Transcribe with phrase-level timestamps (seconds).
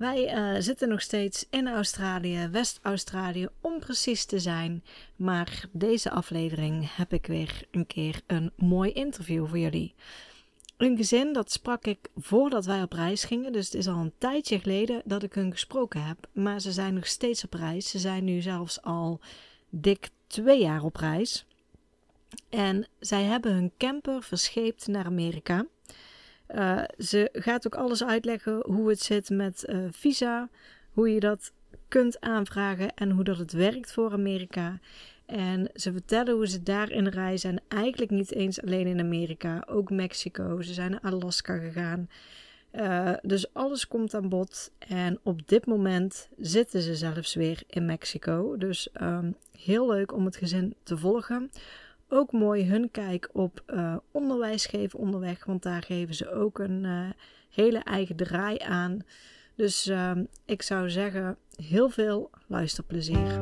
[0.00, 4.84] Wij uh, zitten nog steeds in Australië, West-Australië om precies te zijn.
[5.16, 9.94] Maar deze aflevering heb ik weer een keer een mooi interview voor jullie.
[10.76, 13.52] Een gezin, dat sprak ik voordat wij op reis gingen.
[13.52, 16.28] Dus het is al een tijdje geleden dat ik hun gesproken heb.
[16.32, 17.90] Maar ze zijn nog steeds op reis.
[17.90, 19.20] Ze zijn nu zelfs al
[19.70, 21.46] dik twee jaar op reis.
[22.48, 25.66] En zij hebben hun camper verscheept naar Amerika.
[26.54, 30.48] Uh, ze gaat ook alles uitleggen hoe het zit met uh, visa,
[30.92, 31.52] hoe je dat
[31.88, 34.78] kunt aanvragen en hoe dat het werkt voor Amerika.
[35.26, 37.50] En ze vertellen hoe ze daarin reizen.
[37.50, 40.60] En eigenlijk niet eens alleen in Amerika, ook Mexico.
[40.60, 42.08] Ze zijn naar Alaska gegaan.
[42.72, 44.70] Uh, dus alles komt aan bod.
[44.78, 48.56] En op dit moment zitten ze zelfs weer in Mexico.
[48.56, 51.50] Dus um, heel leuk om het gezin te volgen
[52.10, 56.84] ook mooi hun kijk op uh, onderwijs geven onderweg, want daar geven ze ook een
[56.84, 57.10] uh,
[57.50, 58.98] hele eigen draai aan.
[59.54, 60.10] Dus uh,
[60.44, 63.40] ik zou zeggen, heel veel luisterplezier.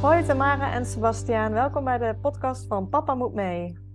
[0.00, 3.90] Hoi Tamara en Sebastiaan, welkom bij de podcast van Papa Moet Mee.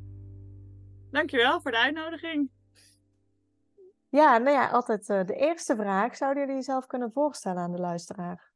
[1.11, 2.49] Dankjewel voor de uitnodiging.
[4.09, 6.15] Ja, nou ja, altijd uh, de eerste vraag.
[6.15, 8.51] Zouden jullie jezelf kunnen voorstellen aan de luisteraar?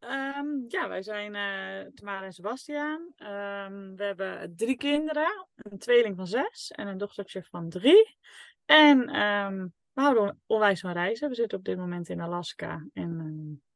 [0.00, 3.00] Um, ja, wij zijn uh, Tamara en Sebastiaan.
[3.00, 5.46] Um, we hebben drie kinderen.
[5.54, 8.16] Een tweeling van zes en een dochtertje van drie.
[8.64, 11.28] En um, we houden onwijs van reizen.
[11.28, 13.16] We zitten op dit moment in Alaska en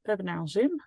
[0.02, 0.82] we hebben naar ons zin.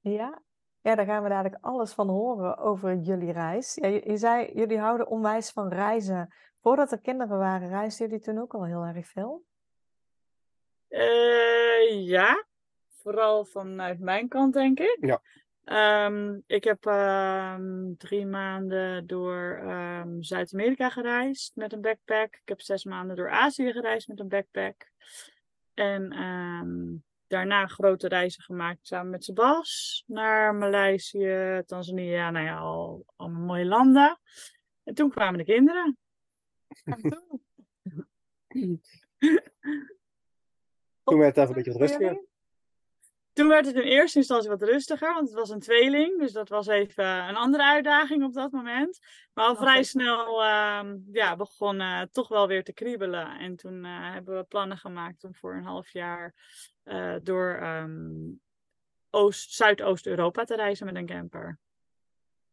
[0.00, 0.42] Ja,
[0.86, 3.74] ja, daar gaan we dadelijk alles van horen over jullie reis.
[3.74, 6.34] Ja, je, zei, jullie houden onwijs van reizen.
[6.60, 9.44] Voordat er kinderen waren, reisden jullie toen ook al heel erg veel?
[10.88, 12.44] Uh, ja,
[12.88, 14.98] vooral vanuit mijn kant, denk ik.
[15.00, 15.20] Ja.
[16.06, 22.34] Um, ik heb um, drie maanden door um, Zuid-Amerika gereisd met een backpack.
[22.34, 24.90] Ik heb zes maanden door Azië gereisd met een backpack.
[25.74, 26.12] En
[27.26, 33.64] daarna grote reizen gemaakt samen met Sebas naar Maleisië, Tanzania, nou ja, al, allemaal mooie
[33.64, 34.20] landen.
[34.84, 35.98] En toen kwamen de kinderen.
[41.04, 42.25] toen werd het even een beetje rustiger.
[43.36, 46.18] Toen werd het in eerste instantie wat rustiger, want het was een tweeling.
[46.18, 48.98] Dus dat was even een andere uitdaging op dat moment.
[49.34, 53.38] Maar al vrij snel uh, ja, begon uh, toch wel weer te kriebelen.
[53.38, 56.34] En toen uh, hebben we plannen gemaakt om voor een half jaar
[56.84, 58.40] uh, door um,
[59.30, 61.58] Zuidoost-Europa te reizen met een camper.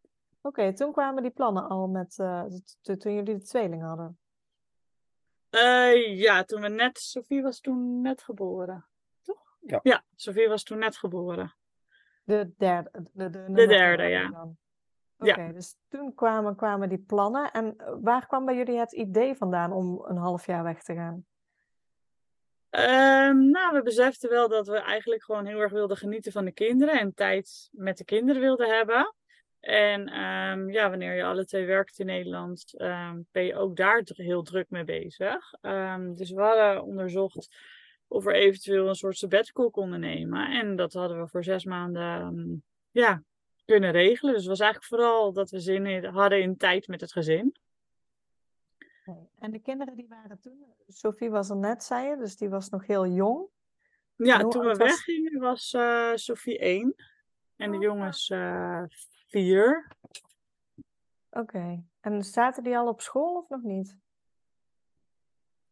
[0.01, 2.15] Oké, okay, toen kwamen die plannen al met,
[2.81, 4.17] toen jullie de tweeling hadden?
[6.15, 8.85] ja, toen we net, Sophie was toen net geboren.
[9.65, 9.79] Ja.
[9.83, 11.53] ja, Sofie was toen net geboren.
[12.23, 12.89] De derde?
[13.13, 14.27] De, de, de derde, ja.
[14.27, 15.51] Oké, okay, ja.
[15.51, 17.51] dus toen kwamen, kwamen die plannen.
[17.51, 21.25] En waar kwam bij jullie het idee vandaan om een half jaar weg te gaan?
[22.69, 26.51] Um, nou, we beseften wel dat we eigenlijk gewoon heel erg wilden genieten van de
[26.51, 29.15] kinderen en tijd met de kinderen wilden hebben.
[29.59, 34.01] En um, ja, wanneer je alle twee werkt in Nederland, um, ben je ook daar
[34.05, 35.51] heel druk mee bezig.
[36.15, 37.55] dus we hadden onderzocht
[38.13, 40.49] of we eventueel een soort sabbatical konden nemen.
[40.49, 43.23] En dat hadden we voor zes maanden um, ja,
[43.65, 44.33] kunnen regelen.
[44.33, 47.55] Dus het was eigenlijk vooral dat we zin hadden in tijd met het gezin.
[49.39, 52.69] En de kinderen die waren toen, Sophie was er net, zei je, dus die was
[52.69, 53.47] nog heel jong.
[54.15, 56.95] Ja, toen we weggingen was uh, Sophie één
[57.55, 57.83] en de oh.
[57.83, 58.83] jongens uh,
[59.27, 59.91] vier.
[61.29, 61.83] Oké, okay.
[61.99, 63.97] en zaten die al op school of nog niet?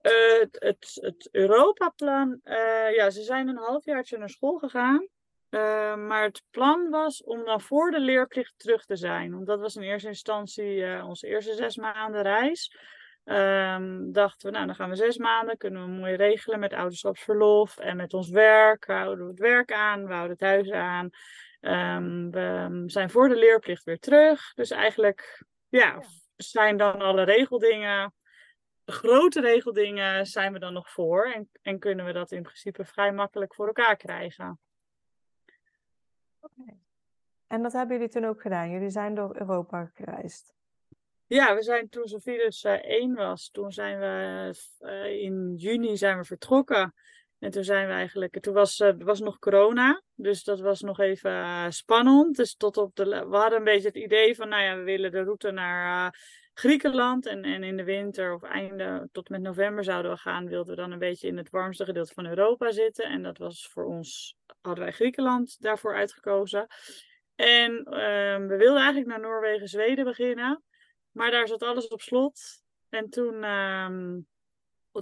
[0.02, 5.08] Uh, het, het, het Europaplan, uh, ja, ze zijn een halfjaartje naar school gegaan.
[5.50, 9.32] Uh, maar het plan was om dan voor de leerplicht terug te zijn.
[9.32, 12.78] Want dat was in eerste instantie onze eerste zes maanden reis.
[13.26, 17.78] Um, dachten we, nou dan gaan we zes maanden, kunnen we mooi regelen met ouderschapsverlof
[17.78, 18.86] en met ons werk.
[18.86, 21.10] We houden we het werk aan, we houden het huis aan.
[21.62, 24.54] Um, we zijn voor de leerplicht weer terug.
[24.54, 26.04] Dus eigenlijk, ja,
[26.36, 28.14] zijn dan alle regeldingen
[28.92, 33.12] grote regeldingen zijn we dan nog voor en, en kunnen we dat in principe vrij
[33.12, 34.60] makkelijk voor elkaar krijgen.
[36.40, 36.78] Okay.
[37.48, 38.70] En dat hebben jullie toen ook gedaan?
[38.70, 40.54] Jullie zijn door Europa gereisd?
[41.26, 46.18] Ja, we zijn toen Sophilus uh, één was, toen zijn we uh, in juni zijn
[46.18, 46.94] we vertrokken.
[47.40, 51.00] En toen zijn we eigenlijk, toen was, uh, was nog corona, dus dat was nog
[51.00, 52.36] even spannend.
[52.36, 55.12] Dus tot op de, we hadden een beetje het idee van, nou ja, we willen
[55.12, 56.20] de route naar
[56.54, 57.26] Griekenland.
[57.26, 60.82] En, en in de winter of einde tot met november zouden we gaan, wilden we
[60.82, 63.06] dan een beetje in het warmste gedeelte van Europa zitten.
[63.06, 66.68] En dat was voor ons, hadden wij Griekenland daarvoor uitgekozen.
[67.36, 70.64] En ehm, we wilden eigenlijk naar Noorwegen, Zweden beginnen.
[71.12, 72.40] Maar daar zat alles op slot.
[72.90, 74.20] En toen, ehm,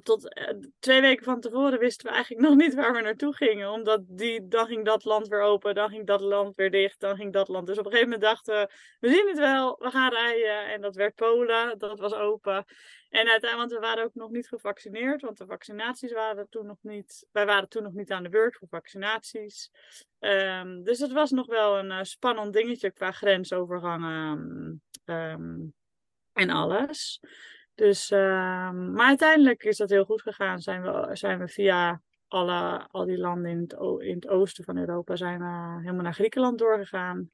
[0.04, 3.72] tot eh, twee weken van tevoren, wisten we eigenlijk nog niet waar we naartoe gingen.
[3.72, 7.16] Omdat die, dan ging dat land weer open, dan ging dat land weer dicht, dan
[7.16, 7.68] ging dat land.
[7.68, 8.70] Dus op een gegeven moment dachten we,
[9.00, 10.74] we zien het wel, we gaan rijden.
[10.74, 12.66] En dat werd Polen, dat was open.
[13.10, 17.28] En uiteindelijk, we waren ook nog niet gevaccineerd, want de vaccinaties waren toen nog niet,
[17.32, 19.72] wij waren toen nog niet aan de beurt voor vaccinaties.
[20.20, 24.82] Um, dus het was nog wel een uh, spannend dingetje qua grensovergangen.
[25.06, 25.74] Um,
[26.34, 27.20] en alles.
[27.80, 30.60] Dus, uh, maar uiteindelijk is dat heel goed gegaan.
[30.60, 34.78] Zijn we, zijn we via alle, al die landen in het, in het oosten van
[34.78, 37.32] Europa zijn we helemaal naar Griekenland doorgegaan.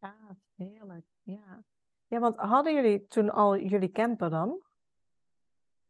[0.00, 0.14] Ja,
[0.56, 1.04] heerlijk.
[1.22, 1.64] Ja.
[2.06, 4.62] ja, want hadden jullie toen al jullie camper dan?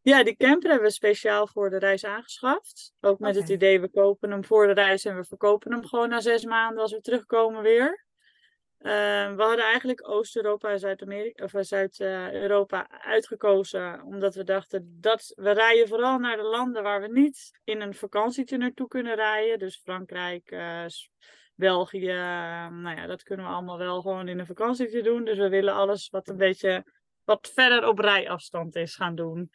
[0.01, 2.93] Ja, die camper hebben we speciaal voor de reis aangeschaft.
[3.01, 3.41] Ook met okay.
[3.41, 6.45] het idee, we kopen hem voor de reis en we verkopen hem gewoon na zes
[6.45, 8.05] maanden als we terugkomen weer.
[8.83, 15.51] Uh, we hadden eigenlijk Oost-Europa en Zuid-Amerika of Zuid-Europa uitgekozen, omdat we dachten dat we
[15.51, 19.59] rijden vooral naar de landen waar we niet in een vakantietje naartoe kunnen rijden.
[19.59, 20.85] Dus Frankrijk, uh,
[21.55, 22.13] België,
[22.71, 25.25] nou ja, dat kunnen we allemaal wel gewoon in een vakantietje doen.
[25.25, 26.85] Dus we willen alles wat een beetje
[27.25, 29.51] wat verder op rijafstand is gaan doen.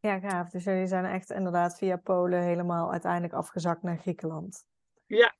[0.00, 0.50] Ja, gaaf.
[0.50, 4.66] Dus jullie zijn echt inderdaad via Polen helemaal uiteindelijk afgezakt naar Griekenland.
[5.06, 5.34] Ja,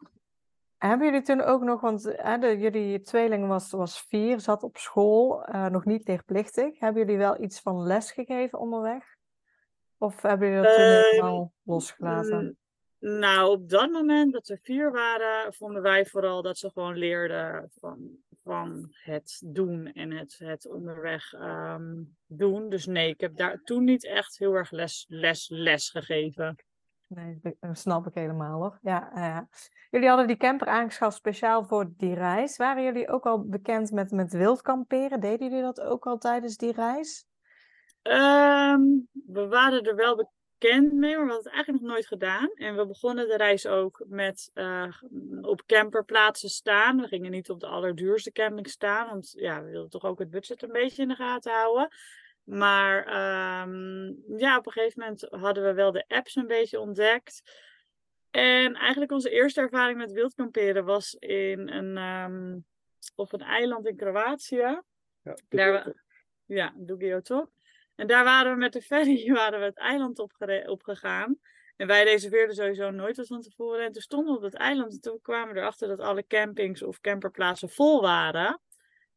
[0.88, 4.76] hebben jullie toen ook nog, want hè, de, jullie tweeling was, was vier, zat op
[4.76, 6.78] school, uh, nog niet leerplichtig.
[6.78, 9.04] Hebben jullie wel iets van les gegeven onderweg?
[9.98, 12.58] Of hebben jullie dat toen uh, helemaal losgelaten?
[12.98, 17.70] Nou, op dat moment dat ze vier waren, vonden wij vooral dat ze gewoon leerden
[17.80, 22.68] van, van het doen en het, het onderweg um, doen.
[22.68, 26.56] Dus nee, ik heb daar toen niet echt heel erg les, les, les gegeven.
[27.06, 28.78] Nee, dat snap ik helemaal hoor.
[28.82, 29.48] Ja.
[29.90, 32.56] Jullie hadden die camper aangeschaft speciaal voor die reis.
[32.56, 35.20] Waren jullie ook al bekend met, met wild kamperen?
[35.20, 37.26] Deden jullie dat ook al tijdens die reis?
[38.02, 42.50] Um, we waren er wel bekend mee, maar we hadden het eigenlijk nog nooit gedaan.
[42.54, 44.94] En we begonnen de reis ook met uh,
[45.40, 47.00] op camperplaatsen staan.
[47.00, 50.30] We gingen niet op de allerduurste camping staan, want ja, we wilden toch ook het
[50.30, 51.88] budget een beetje in de gaten houden.
[52.44, 52.98] Maar
[53.62, 57.42] um, ja, op een gegeven moment hadden we wel de apps een beetje ontdekt.
[58.30, 62.64] En eigenlijk onze eerste ervaring met wildkamperen was in een, um,
[63.14, 64.80] op een eiland in Kroatië.
[65.22, 65.92] Ja, daar,
[66.44, 67.50] ja, Dugiotok.
[67.94, 70.18] En daar waren we met de ferry waren we het eiland
[70.66, 71.38] opgegaan.
[71.76, 73.84] En wij reserveerden sowieso nooit wat van tevoren.
[73.84, 76.82] En toen stonden we op het eiland en toen kwamen we erachter dat alle campings
[76.82, 78.60] of camperplaatsen vol waren.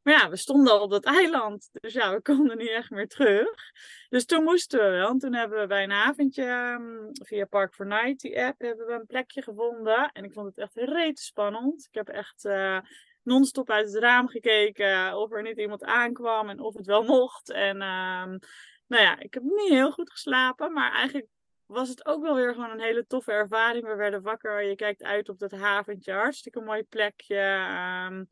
[0.07, 1.69] Maar ja, we stonden al op dat eiland.
[1.71, 3.71] Dus ja, we konden niet echt meer terug.
[4.09, 5.09] Dus toen moesten we wel.
[5.09, 8.85] En toen hebben we bij een avondje um, via Park for Night, die app, hebben
[8.87, 10.11] we een plekje gevonden.
[10.11, 11.87] En ik vond het echt reet spannend.
[11.89, 12.79] Ik heb echt uh,
[13.23, 17.51] non-stop uit het raam gekeken of er niet iemand aankwam en of het wel mocht.
[17.51, 18.39] En um,
[18.87, 21.27] nou ja, ik heb niet heel goed geslapen, maar eigenlijk
[21.65, 23.85] was het ook wel weer gewoon een hele toffe ervaring.
[23.85, 27.67] We werden wakker, je kijkt uit op dat haventje, hartstikke mooi plekje.
[28.09, 28.27] Um,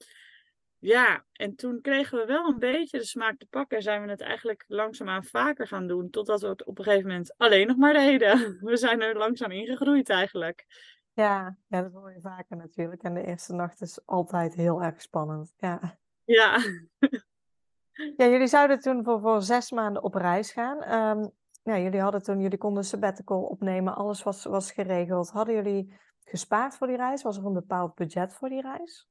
[0.86, 3.78] ja, en toen kregen we wel een beetje de smaak te pakken.
[3.78, 6.10] En zijn we het eigenlijk langzaamaan vaker gaan doen.
[6.10, 8.58] Totdat we het op een gegeven moment alleen nog maar deden.
[8.70, 10.66] We zijn er langzaam ingegroeid eigenlijk.
[11.14, 13.04] Ja, ja dat hoor je vaker natuurlijk.
[13.04, 15.54] En de eerste nacht is altijd heel erg spannend.
[15.58, 15.98] Ja.
[16.24, 16.58] Ja.
[18.18, 20.94] ja, jullie zouden toen voor, voor zes maanden op reis gaan.
[21.18, 21.32] Um,
[21.64, 23.96] ja, jullie hadden toen, jullie konden sabbatical opnemen.
[23.96, 25.30] Alles was, was geregeld.
[25.30, 27.22] Hadden jullie gespaard voor die reis?
[27.22, 29.08] Was er een bepaald budget voor die reis?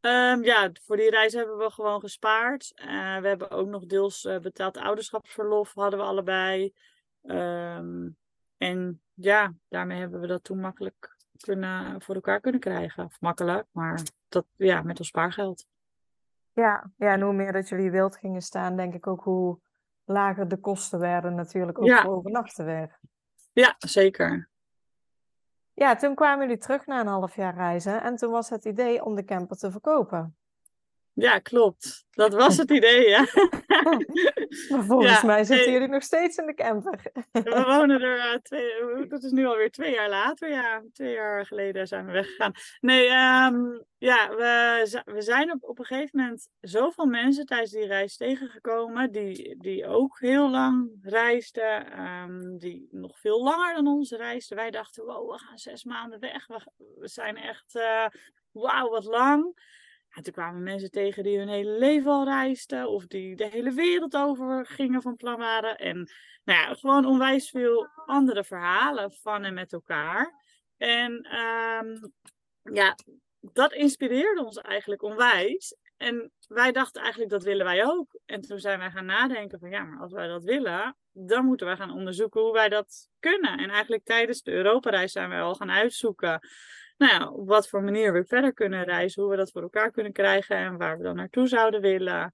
[0.00, 2.72] Um, ja, voor die reis hebben we gewoon gespaard.
[2.74, 6.74] Uh, we hebben ook nog deels uh, betaald ouderschapsverlof, hadden we allebei.
[7.22, 8.16] Um,
[8.56, 13.04] en ja, daarmee hebben we dat toen makkelijk kunnen, voor elkaar kunnen krijgen.
[13.04, 15.66] Of makkelijk, maar dat, ja, met ons spaargeld.
[16.52, 19.58] Ja, ja, en hoe meer dat jullie wild gingen staan, denk ik ook hoe
[20.04, 22.02] lager de kosten werden natuurlijk ook ja.
[22.02, 22.98] voor overnachten weer.
[23.52, 24.48] Ja, zeker.
[25.78, 29.04] Ja, toen kwamen jullie terug na een half jaar reizen en toen was het idee
[29.04, 30.37] om de camper te verkopen.
[31.18, 32.06] Ja, klopt.
[32.10, 33.18] Dat was het idee, ja.
[34.70, 37.12] maar volgens mij zitten jullie nog steeds in de camper.
[37.32, 40.82] we wonen er uh, twee, dat is nu alweer twee jaar later, ja.
[40.92, 42.52] Twee jaar geleden zijn we weggegaan.
[42.80, 47.86] Nee, um, ja, we, we zijn op, op een gegeven moment zoveel mensen tijdens die
[47.86, 54.10] reis tegengekomen, die, die ook heel lang reisden, um, die nog veel langer dan ons
[54.10, 54.56] reisden.
[54.56, 56.46] Wij dachten, wow, we gaan zes maanden weg.
[56.46, 58.06] We, we zijn echt, uh,
[58.52, 59.56] wauw, wat lang.
[60.18, 62.88] En toen kwamen mensen tegen die hun hele leven al reisden.
[62.88, 65.76] Of die de hele wereld over gingen van plan waren.
[65.78, 65.96] En
[66.44, 70.34] nou ja, gewoon onwijs veel andere verhalen van en met elkaar.
[70.76, 72.12] En um,
[72.74, 72.94] ja,
[73.40, 75.76] dat inspireerde ons eigenlijk onwijs.
[75.96, 78.20] En wij dachten eigenlijk dat willen wij ook.
[78.26, 81.66] En toen zijn wij gaan nadenken van ja, maar als wij dat willen, dan moeten
[81.66, 83.58] wij gaan onderzoeken hoe wij dat kunnen.
[83.58, 86.40] En eigenlijk tijdens de Europareis zijn wij al gaan uitzoeken
[86.98, 89.90] nou ja, op wat voor manier we verder kunnen reizen, hoe we dat voor elkaar
[89.90, 92.32] kunnen krijgen en waar we dan naartoe zouden willen.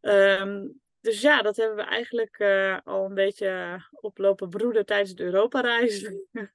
[0.00, 5.24] Um, dus ja, dat hebben we eigenlijk uh, al een beetje oplopen broeden tijdens de
[5.24, 6.10] Europa-reis.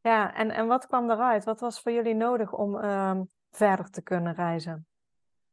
[0.00, 1.44] Ja, en, en wat kwam eruit?
[1.44, 4.86] Wat was voor jullie nodig om um, verder te kunnen reizen?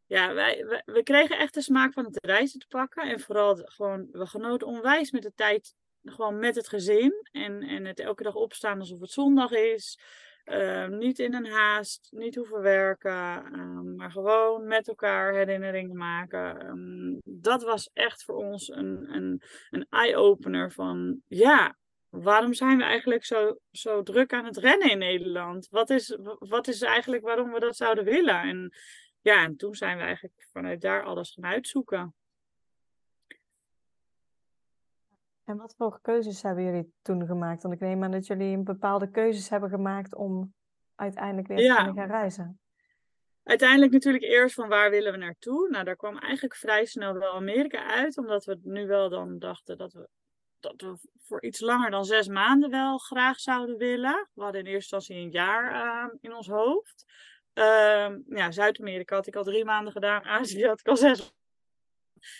[0.05, 3.09] Ja, wij, wij, we kregen echt de smaak van het reizen te pakken.
[3.09, 7.13] En vooral gewoon, we genoten onwijs met de tijd gewoon met het gezin.
[7.31, 9.99] En, en het elke dag opstaan alsof het zondag is.
[10.43, 16.65] Ehm, niet in een haast, niet hoeven werken, um, maar gewoon met elkaar herinneringen maken.
[16.67, 21.77] Um, dat was echt voor ons een, een, een eye-opener van ja,
[22.09, 25.67] waarom zijn we eigenlijk zo, zo druk aan het rennen in Nederland?
[25.69, 28.41] Wat is, wat is eigenlijk waarom we dat zouden willen?
[28.41, 28.73] En
[29.21, 32.15] ja, en toen zijn we eigenlijk vanuit daar alles gaan uitzoeken.
[35.51, 37.61] En wat voor keuzes hebben jullie toen gemaakt?
[37.63, 40.53] Want ik neem aan dat jullie een bepaalde keuzes hebben gemaakt om
[40.95, 42.59] uiteindelijk weer te gaan reizen.
[43.43, 45.69] Uiteindelijk natuurlijk eerst van waar willen we naartoe.
[45.69, 49.77] Nou, daar kwam eigenlijk vrij snel wel Amerika uit, omdat we nu wel dan dachten
[49.77, 50.07] dat we,
[50.59, 54.29] dat we voor iets langer dan zes maanden wel graag zouden willen.
[54.33, 57.05] We hadden in eerste instantie een jaar uh, in ons hoofd.
[57.53, 61.33] Uh, ja, Zuid-Amerika had ik al drie maanden gedaan, Azië had ik al zes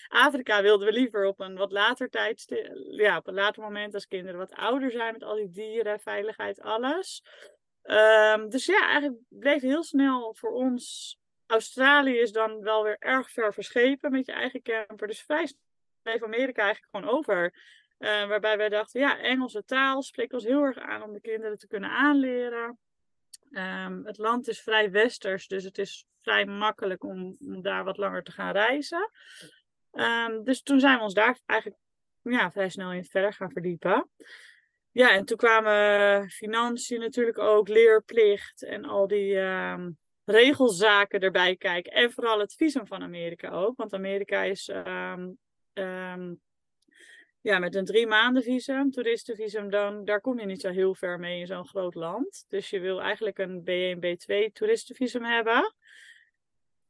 [0.08, 2.46] Afrika wilden we liever op een wat later tijd,
[2.92, 6.62] ja, op een later moment als kinderen wat ouder zijn met al die dieren, veiligheid,
[6.62, 7.24] alles.
[7.84, 11.18] Um, dus ja, eigenlijk bleef heel snel voor ons.
[11.46, 15.08] Australië is dan wel weer erg ver verschepen met je eigen camper.
[15.08, 15.54] Dus vrij
[16.02, 17.54] bleef Amerika eigenlijk gewoon over.
[18.00, 21.58] Uh, waarbij wij dachten, ja, Engelse taal spreekt ons heel erg aan om de kinderen
[21.58, 22.80] te kunnen aanleren.
[23.52, 28.24] Um, het land is vrij westers, dus het is vrij makkelijk om daar wat langer
[28.24, 29.12] te gaan reizen.
[29.92, 31.82] Um, dus toen zijn we ons daar eigenlijk
[32.22, 34.10] ja, vrij snel in verder gaan verdiepen.
[34.92, 41.92] Ja, en toen kwamen financiën natuurlijk ook, leerplicht en al die um, regelzaken erbij kijken.
[41.92, 43.78] En vooral het visum van Amerika ook.
[43.78, 44.70] Want Amerika is
[45.74, 46.40] um,
[47.42, 51.20] ja, met een drie maanden visum, toeristenvisum, dan, daar kom je niet zo heel ver
[51.20, 52.46] mee in zo'n groot land.
[52.48, 55.76] Dus je wil eigenlijk een B1, B2 toeristenvisum hebben.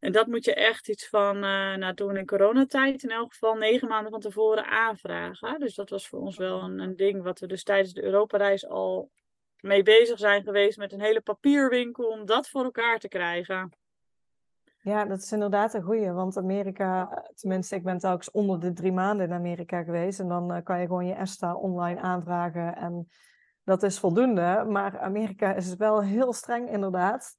[0.01, 3.53] En dat moet je echt iets van, uh, nou toen in coronatijd in elk geval,
[3.53, 5.59] negen maanden van tevoren aanvragen.
[5.59, 8.67] Dus dat was voor ons wel een, een ding wat we dus tijdens de Europareis
[8.67, 9.11] al
[9.59, 13.75] mee bezig zijn geweest met een hele papierwinkel om dat voor elkaar te krijgen.
[14.83, 18.91] Ja, dat is inderdaad een goeie, want Amerika, tenminste ik ben telkens onder de drie
[18.91, 23.07] maanden in Amerika geweest en dan uh, kan je gewoon je ESTA online aanvragen en
[23.63, 24.65] dat is voldoende.
[24.67, 27.35] Maar Amerika is wel heel streng inderdaad,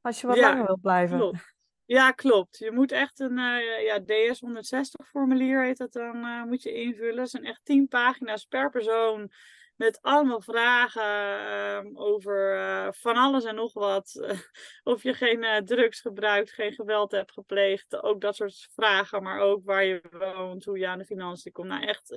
[0.00, 1.18] als je wat Ja, langer wilt blijven.
[1.18, 1.55] klopt.
[1.86, 2.58] Ja, klopt.
[2.58, 7.16] Je moet echt een eh, ja, DS-160 formulier heet dat dan, eh, moet je invullen.
[7.16, 9.30] Dat zijn echt 10 pagina's per persoon.
[9.76, 14.36] Met allemaal vragen ehm, over eh, van alles en nog wat.
[14.84, 18.02] of je geen drugs gebruikt, geen geweld hebt gepleegd.
[18.02, 21.68] Ook dat soort vragen, maar ook waar je woont, hoe je aan de financiën komt.
[21.68, 22.14] Nou echt,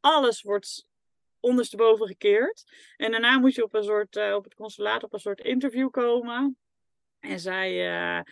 [0.00, 0.86] alles wordt
[1.40, 2.64] ondersteboven gekeerd.
[2.96, 6.56] En daarna moet je op een soort, op het consulaat op een soort interview komen.
[7.20, 8.24] En zij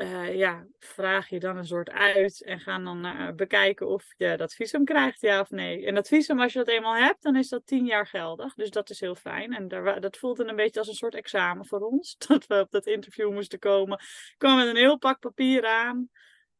[0.00, 4.36] eh, ja, vraag je dan een soort uit en gaan dan eh, bekijken of je
[4.36, 5.86] dat visum krijgt, ja of nee.
[5.86, 8.54] En dat visum, als je dat eenmaal hebt, dan is dat tien jaar geldig.
[8.54, 9.52] Dus dat is heel fijn.
[9.52, 12.70] En daar, dat voelde een beetje als een soort examen voor ons, dat we op
[12.70, 13.98] dat interview moesten komen.
[13.98, 16.08] Ik kwam met een heel pak papier aan.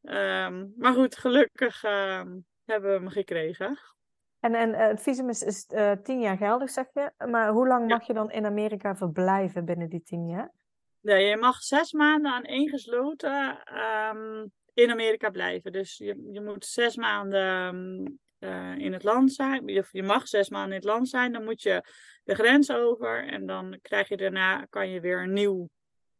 [0.01, 3.79] Ehm, maar goed, gelukkig ehm, hebben we hem gekregen.
[4.39, 5.65] En, en eh, het visum is, is
[6.03, 7.11] tien jaar geldig, zeg je.
[7.27, 7.95] Maar hoe lang Ja.
[7.95, 10.51] mag je dan in Amerika verblijven binnen die tien jaar?
[11.01, 15.71] Nee, je mag zes maanden aan één gesloten ehm, in Amerika blijven.
[15.71, 18.05] Dus je, je moet zes maanden ehm,
[18.39, 19.67] eh, in het land zijn.
[19.67, 21.31] Je, je mag zes maanden in het land zijn.
[21.31, 21.83] Dan moet je
[22.23, 23.27] de grens over.
[23.27, 25.69] En dan krijg je daarna kan je weer een nieuw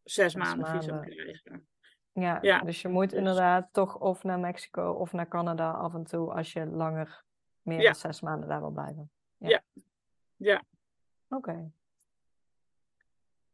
[0.04, 1.68] zes maanden visum krijgen.
[2.14, 5.94] Ja, Ja, dus je moet dus- inderdaad toch of naar Mexico of naar Canada af
[5.94, 7.24] en toe als je langer,
[7.62, 7.84] meer Ja.
[7.84, 9.12] dan zes maanden daar wil blijven.
[9.38, 9.62] Ja.
[10.36, 10.64] Ja.
[11.30, 11.72] Oké.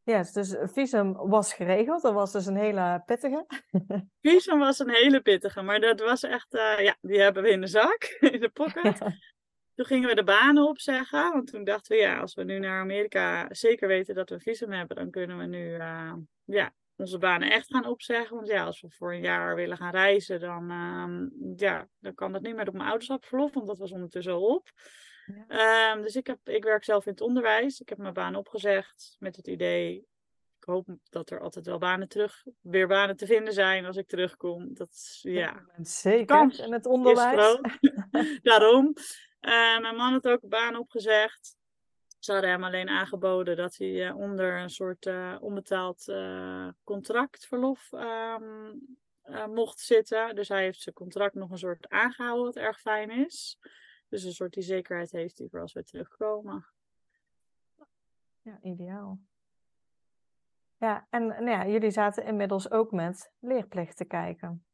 [0.07, 2.01] Ja, dus het visum was geregeld.
[2.01, 3.45] Dat was dus een hele pittige.
[4.21, 7.61] Visum was een hele pittige, maar dat was echt, eh, ja, die hebben we in
[7.61, 8.97] de zak, in de pocket.
[9.75, 12.79] Toen gingen we de banen opzeggen, want toen dachten we, ja, als we nu naar
[12.79, 16.13] Amerika zeker weten dat we een visum hebben, dan kunnen we nu, eh,
[16.45, 18.35] ja, onze banen echt gaan opzeggen.
[18.35, 22.31] Want ja, als we voor een jaar willen gaan reizen, dan, ehm, ja, dan kan
[22.31, 24.69] dat niet meer op mijn ouderschapsverlof, want dat was ondertussen al op.
[25.47, 25.91] Ja.
[25.93, 27.79] Ehm, dus ik, heb, ik werk zelf in het onderwijs.
[27.81, 29.95] Ik heb mijn baan opgezegd met het idee,
[30.59, 34.07] ik hoop dat er altijd wel banen terug, weer banen te vinden zijn als ik
[34.07, 34.73] terugkom.
[34.73, 37.59] Dat, is- ja, Zeker kans in het onderwijs.
[38.41, 38.93] Daarom.
[39.39, 41.55] Eh, mijn man had ook een baan opgezegd.
[42.19, 47.87] Ze hadden hem alleen aangeboden dat hij eh, onder een soort eh, onbetaald eh, contractverlof
[47.93, 48.73] ehm,
[49.21, 50.35] eh, mocht zitten.
[50.35, 53.57] Dus hij heeft zijn contract nog een soort aangehouden, wat erg fijn is.
[54.09, 56.65] Dus een soort die zekerheid heeft hij voor als we terugkomen.
[58.41, 59.19] Ja, ideaal.
[60.77, 64.65] Ja, en nou ja, jullie zaten inmiddels ook met leerplicht te kijken.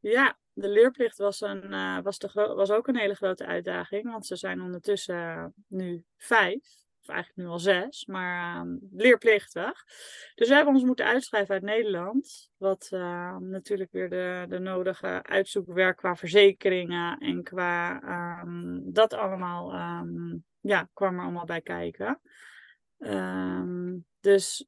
[0.00, 4.10] Ja, de leerplicht was, een, eh, was, de was ook een hele grote uitdaging.
[4.10, 9.84] Want ze zijn ondertussen eh, nu vijf, eigenlijk nu al zes, maar ehm, leerplichtig.
[10.34, 12.50] Dus we hebben ons moeten uitschrijven uit Nederland.
[12.56, 19.72] Wat eh, natuurlijk weer de, de nodige uitzoekwerk qua verzekeringen en qua ehm, dat allemaal,
[19.72, 22.20] ehm, ja, kwam er allemaal bij kijken.
[22.98, 24.66] Ehm, dus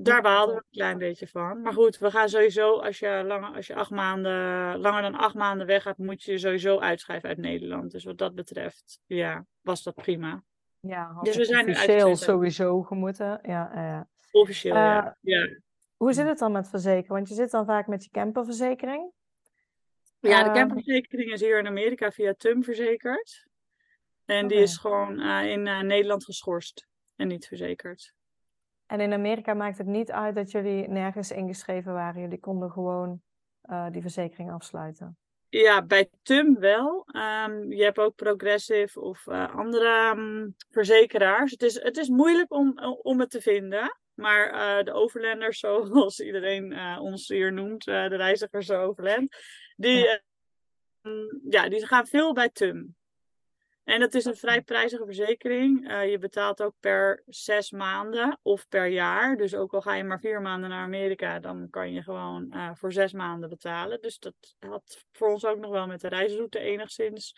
[0.00, 1.60] daar baalden we een klein beetje van.
[1.60, 5.66] Maar goed, we gaan sowieso, als je, als je acht maanden, langer dan acht maanden
[5.66, 7.90] weggaat, moet je je sowieso uitschrijven uit Nederland.
[7.90, 10.44] Dus wat dat betreft, ja, was dat prima.
[10.80, 13.38] Ja, Dus we zijn officieel sowieso gemoeten.
[13.42, 14.08] Ja.
[14.32, 15.16] Officieel, ja.
[15.20, 15.48] ja.
[15.96, 17.14] Hoe zit het dan met verzekeren?
[17.16, 19.12] Want je zit dan vaak met je camperverzekering.
[20.20, 23.46] Ja, de Ehm, camperverzekering is hier in Amerika via TUM verzekerd.
[24.24, 28.14] En die is gewoon eh, in eh, Nederland geschorst en niet verzekerd.
[28.86, 32.20] En in Amerika maakt het niet uit dat jullie nergens ingeschreven waren.
[32.20, 33.22] Jullie konden gewoon
[33.60, 35.16] eh, die verzekering afsluiten.
[35.50, 37.04] Ja, bij TUM wel.
[37.06, 41.50] Ehm, je hebt ook Progressive of eh, andere ehm, verzekeraars.
[41.50, 43.98] Het is, het is moeilijk om, om het te vinden.
[44.14, 49.36] Maar eh, de overlanders, zoals iedereen eh, ons hier noemt, eh, de reizigers overland,
[49.76, 50.20] die, Ja.
[51.02, 52.96] eh, mm, ja, die gaan veel bij TUM.
[53.88, 55.88] En dat is een vrij prijzige verzekering.
[55.88, 59.36] Eh, je betaalt ook per zes maanden of per jaar.
[59.36, 62.70] Dus ook al ga je maar vier maanden naar Amerika, dan kan je gewoon eh,
[62.74, 64.00] voor zes maanden betalen.
[64.00, 67.36] Dus dat had voor ons ook nog wel met de reisroute enigszins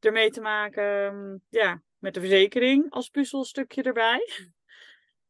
[0.00, 1.14] ermee te maken.
[1.16, 4.28] mm, Ja, met de verzekering als puzzelstukje erbij.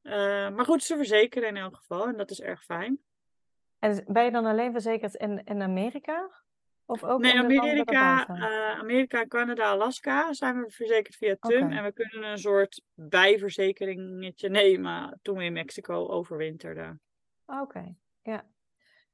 [0.02, 2.98] Eh, maar goed, ze verzekeren in elk geval en dat is erg fijn.
[3.78, 6.42] En ben je dan alleen verzekerd in, in Amerika?
[6.90, 11.70] Of ook Nee, Amerika, eh, Amerika, Canada, Alaska zijn we verzekerd via TUM.
[11.72, 17.00] En we kunnen een soort bijverzekeringetje nemen toen we in Mexico overwinterden.
[17.46, 18.46] Oké, ja.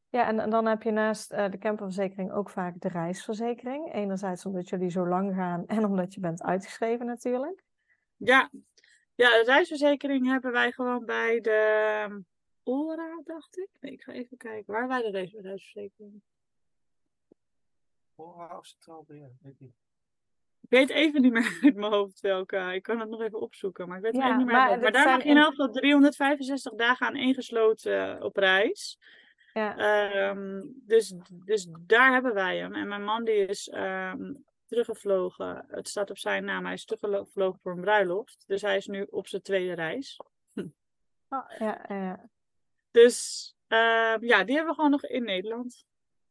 [0.09, 3.93] Ja, en, en dan heb je naast eh, de camperverzekering ook vaak de reisverzekering.
[3.93, 7.63] Enerzijds omdat jullie zo lang gaan en omdat je bent uitgeschreven natuurlijk.
[8.17, 8.51] Ja,
[9.15, 12.19] ja de reisverzekering hebben wij gewoon bij de ehm,
[12.63, 13.69] ORA, dacht ik.
[13.81, 14.73] Nee, ik ga even kijken.
[14.73, 15.75] Waar wij de reis-
[18.17, 19.75] Oh, Centraal Beheer, weet ik niet.
[20.61, 22.75] Ik weet even niet meer uit mijn hoofd welke.
[22.75, 24.57] Ik kan het nog even opzoeken, maar ik weet het Ja, even niet meer.
[24.57, 28.37] maar uit maar daar zijn mag je in elk geval 365 dagen aan ingesloten op
[28.37, 28.99] reis.
[29.53, 32.75] Ja, Ehm, dus, dus daar hebben wij hem.
[32.75, 34.35] En mijn man die is ehm,
[34.67, 35.65] teruggevlogen.
[35.69, 36.65] Het staat op zijn naam.
[36.65, 38.45] Hij is teruggevlogen voor een bruiloft.
[38.47, 40.21] Dus hij is nu op zijn tweede reis.
[41.29, 42.29] Oh, ja, ja.
[42.91, 45.86] Dus ehm, ja, die hebben we gewoon nog in Nederland.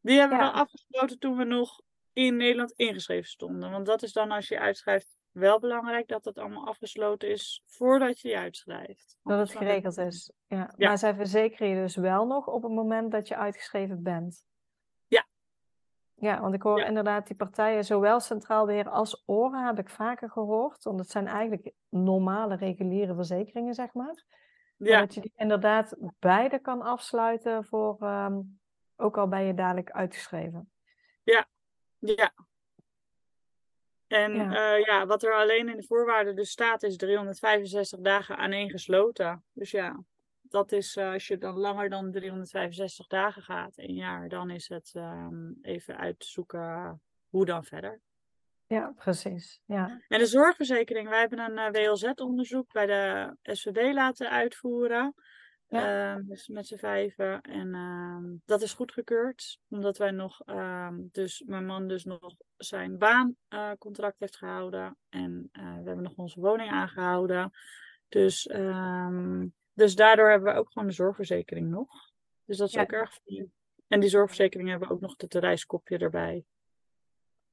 [0.06, 1.82] Die hebben we wel afgesloten toen we nog
[2.14, 3.72] in Nederland ingeschreven stonden.
[3.72, 8.20] Want dat is dan als je uitschrijft wel belangrijk dat het allemaal afgesloten is voordat
[8.20, 9.18] je je uitschrijft.
[9.24, 10.32] dat het dan- geregeld is.
[10.48, 10.74] Ja.
[10.78, 10.88] Ja.
[10.88, 14.46] Maar zij verzekeren je dus wel nog op het moment dat je uitgeschreven bent.
[15.08, 15.26] Ja.
[16.16, 16.86] Ja, want ik hoor Ja.
[16.86, 20.84] inderdaad die partijen, zowel Centraal Beheer als ORA, heb ik vaker gehoord.
[20.84, 24.24] Want het zijn eigenlijk normale, reguliere verzekeringen, zeg maar.
[24.78, 28.40] Dat je die inderdaad beide kan afsluiten voor, ehm,
[28.96, 30.72] ook al ben je dadelijk uitgeschreven.
[31.98, 32.34] ja.
[34.08, 34.52] En Ja.
[34.52, 34.76] ja.
[34.76, 39.44] ja, wat er alleen in de voorwaarden dus staat is 365 dagen aaneengesloten.
[39.54, 40.04] Dus ja,
[40.42, 44.68] dat is eh, als je dan langer dan 365 dagen gaat, een jaar, dan is
[44.68, 48.02] het ehm, even uitzoeken hoe dan verder.
[48.68, 49.62] Ja, precies.
[49.66, 50.02] Ja.
[50.08, 55.14] En de zorgverzekering, wij hebben een eh, WLZ-onderzoek bij de SVB laten uitvoeren.
[55.68, 56.14] Ja.
[56.14, 57.42] Ehm, dus met z'n vijven.
[57.42, 59.60] En ehm, dat is goedgekeurd.
[59.70, 64.98] Omdat wij nog, ehm, dus mijn man dus nog zijn baancontract heeft gehouden.
[65.10, 67.52] En eh, we hebben nog onze woning aangehouden.
[68.10, 68.50] Dus,
[69.74, 72.14] dus daardoor hebben we ook gewoon de zorgverzekering nog.
[72.46, 73.54] Dus dat is ook erg fijn.
[73.88, 76.46] En die zorgverzekering hebben we ook nog het reiskopje erbij.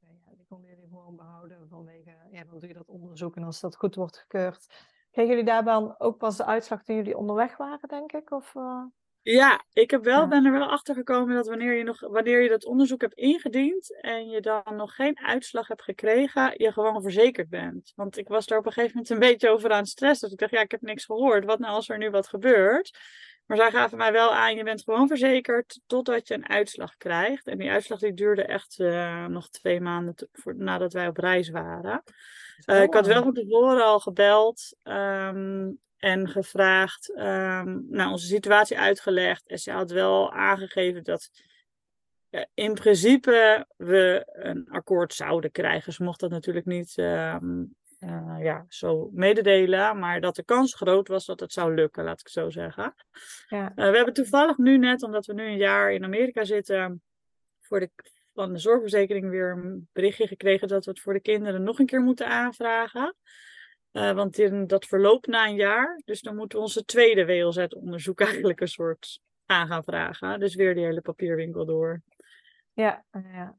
[0.00, 3.60] Ja, die konden jullie gewoon behouden vanwege, ja, dan doe je dat onderzoek en als
[3.60, 4.66] dat goed wordt gekeurd,
[5.12, 8.30] Kregen jullie daarbij ook pas de uitslag toen jullie onderweg waren, denk ik?
[8.30, 8.84] Of, uh...
[9.22, 12.48] Ja, ik heb wel, ben er wel achter gekomen dat wanneer je, nog, wanneer je
[12.48, 17.48] dat onderzoek hebt ingediend en je dan nog geen uitslag hebt gekregen, je gewoon verzekerd
[17.48, 17.92] bent.
[17.96, 20.28] Want ik was er op een gegeven moment een beetje over aan het stressen.
[20.28, 21.44] Dus ik dacht, ja, ik heb niks gehoord.
[21.44, 22.98] Wat nou als er nu wat gebeurt?
[23.46, 27.46] Maar zij gaven mij wel aan, je bent gewoon verzekerd totdat je een uitslag krijgt.
[27.46, 31.50] En die uitslag die duurde echt uh, nog twee maanden voor, nadat wij op reis
[31.50, 32.02] waren.
[32.66, 38.78] Uh, ik had wel van tevoren al gebeld um, en gevraagd, um, nou, onze situatie
[38.78, 39.48] uitgelegd.
[39.48, 41.30] En ze had wel aangegeven dat
[42.54, 45.92] in principe we een akkoord zouden krijgen.
[45.92, 51.08] Ze mocht dat natuurlijk niet um, uh, ja, zo mededelen, maar dat de kans groot
[51.08, 52.94] was dat het zou lukken, laat ik zo zeggen.
[53.48, 53.72] Ja.
[53.74, 57.02] we hebben toevallig nu net, omdat we nu een jaar in Amerika zitten,
[57.60, 57.90] voor de
[58.34, 61.86] van de zorgverzekering weer een berichtje gekregen dat we het voor de kinderen nog een
[61.86, 63.16] keer moeten aanvragen.
[63.92, 66.00] Uh, want in, dat verloopt na een jaar.
[66.04, 70.40] Dus dan moeten we onze tweede WLZ-onderzoek eigenlijk een soort aan gaan vragen.
[70.40, 72.02] Dus weer die hele papierwinkel door.
[72.72, 73.56] Ja, ja.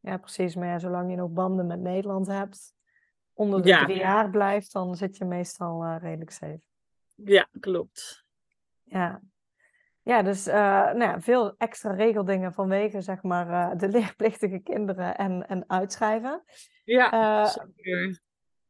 [0.00, 0.54] ja precies.
[0.54, 2.74] Maar ja, zolang je nog banden met Nederland hebt,
[3.32, 6.60] onder de drie jaar blijft, dan zit je meestal uh, redelijk safe.
[7.14, 8.24] Ja, klopt.
[8.84, 9.22] Ja,
[10.08, 15.16] ja, dus uh, nou ja, veel extra regeldingen vanwege zeg maar, uh, de leerplichtige kinderen
[15.16, 16.42] en, en uitschrijven.
[16.84, 18.20] Ja, uh, zeker.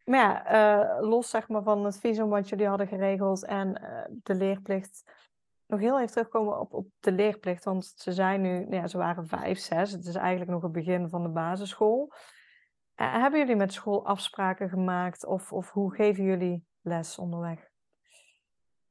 [0.04, 3.72] Maar ja, los zeg maar, van het visum wat jullie hadden geregeld en
[4.22, 5.04] de leerplicht.
[5.66, 8.98] Nog heel even terugkomen op, op de leerplicht, want ze zijn nu, nou ja, ze
[8.98, 9.92] waren vijf, zes.
[9.92, 12.12] Het is eigenlijk nog het begin van de basisschool.
[12.94, 17.68] hebben jullie met school afspraken gemaakt of, of hoe geven jullie les onderweg?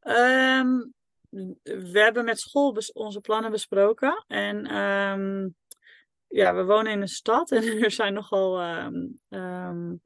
[0.04, 0.96] Um,
[1.30, 4.24] we hebben met school onze plannen besproken.
[4.28, 5.56] En um,
[6.28, 8.62] ja, we wonen in een stad en er zijn nogal.
[8.62, 10.02] Um, um,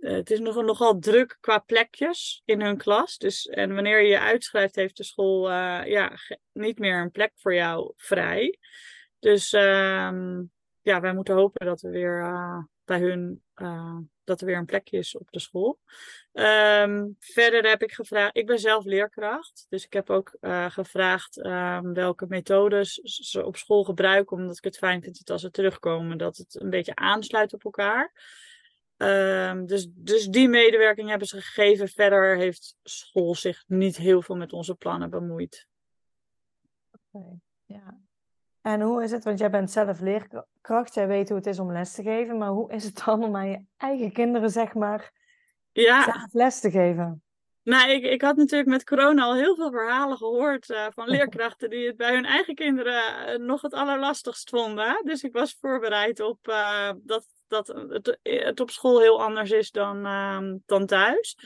[0.00, 3.18] het is nogal, druk qua plekjes in hun klas.
[3.18, 6.12] Dus, en wanneer je je uitschrijft, heeft de school uh, ja,
[6.52, 8.58] niet meer een plek voor jou vrij.
[9.18, 9.52] Dus
[10.82, 14.64] ja, wij moeten hopen dat we weer uh, bij hun uh, dat er weer een
[14.64, 15.78] plekje is op de school.
[16.32, 21.44] Um, verder heb ik gevraagd, ik ben zelf leerkracht, dus ik heb ook uh, gevraagd
[21.44, 25.50] um, welke methodes ze op school gebruiken, omdat ik het fijn vind dat als ze
[25.50, 28.12] terugkomen, dat het een beetje aansluit op elkaar.
[28.96, 31.88] Um, dus, dus die medewerking hebben ze gegeven.
[31.88, 35.66] Verder heeft school zich niet heel veel met onze plannen bemoeid.
[36.90, 37.98] Oké, ja.
[38.62, 41.72] En hoe is het, want jij bent zelf leerkracht, jij weet hoe het is om
[41.72, 45.12] les te geven, maar hoe is het dan om aan je eigen kinderen, zeg maar,
[45.72, 46.04] ja.
[46.04, 47.22] zelf les te geven?
[47.62, 51.70] Nou, ik, ik had natuurlijk met corona al heel veel verhalen gehoord uh, van leerkrachten
[51.70, 55.00] die het bij hun eigen kinderen uh, nog het allerlastigst vonden.
[55.04, 59.70] Dus ik was voorbereid op uh, dat, dat het, het, op school heel anders is
[59.70, 61.36] dan, ehm, dan thuis.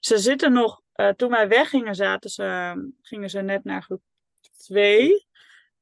[0.00, 0.80] Ze zitten nog,
[1.16, 4.02] toen wij weggingen, zaten ze, gingen ze net naar groep
[4.56, 5.27] 2.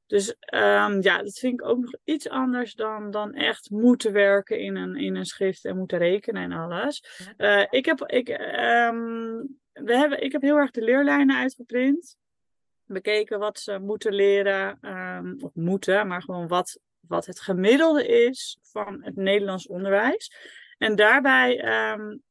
[0.07, 4.59] Dus um, ja, dat vind ik ook nog iets anders dan, dan echt moeten werken
[4.59, 7.25] in een, in een schrift en moeten rekenen en alles.
[7.39, 12.17] Uh, ik, heb, ik, um, we hebben, ik heb heel erg de leerlijnen uitgeprint.
[12.85, 18.59] Bekeken wat ze moeten leren, um, of moeten, maar gewoon wat, wat het gemiddelde is
[18.63, 20.33] van het Nederlands onderwijs.
[20.79, 21.57] En daarbij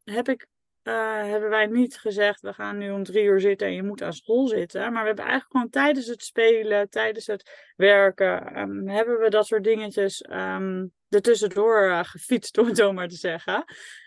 [0.03, 0.47] heb ik
[0.87, 4.01] uh, hebben wij niet gezegd, we gaan nu om drie uur zitten en je moet
[4.01, 4.81] aan school zitten.
[4.81, 9.47] Maar we hebben eigenlijk gewoon tijdens het spelen, tijdens het werken, um, hebben we dat
[9.47, 13.63] soort dingetjes um, ertussendoor uh, gefietst, om het zo maar te zeggen.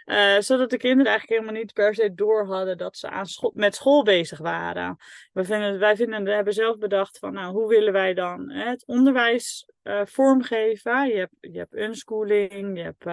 [0.07, 3.53] Uh, zodat de kinderen eigenlijk helemaal niet per se door hadden dat ze aan school,
[3.55, 4.97] met school bezig waren.
[5.33, 8.69] We vinden, wij vinden, we hebben zelf bedacht van, nou, hoe willen wij dan hè,
[8.69, 9.71] het onderwijs
[10.05, 11.09] vormgeven?
[11.09, 13.05] Je hebt, je hebt unschooling, je hebt...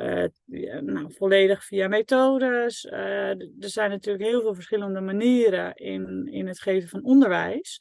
[0.00, 2.84] Uh, nou, volledig via methodes.
[2.84, 7.80] Uh, er zijn natuurlijk heel veel verschillende manieren in, in het geven van onderwijs.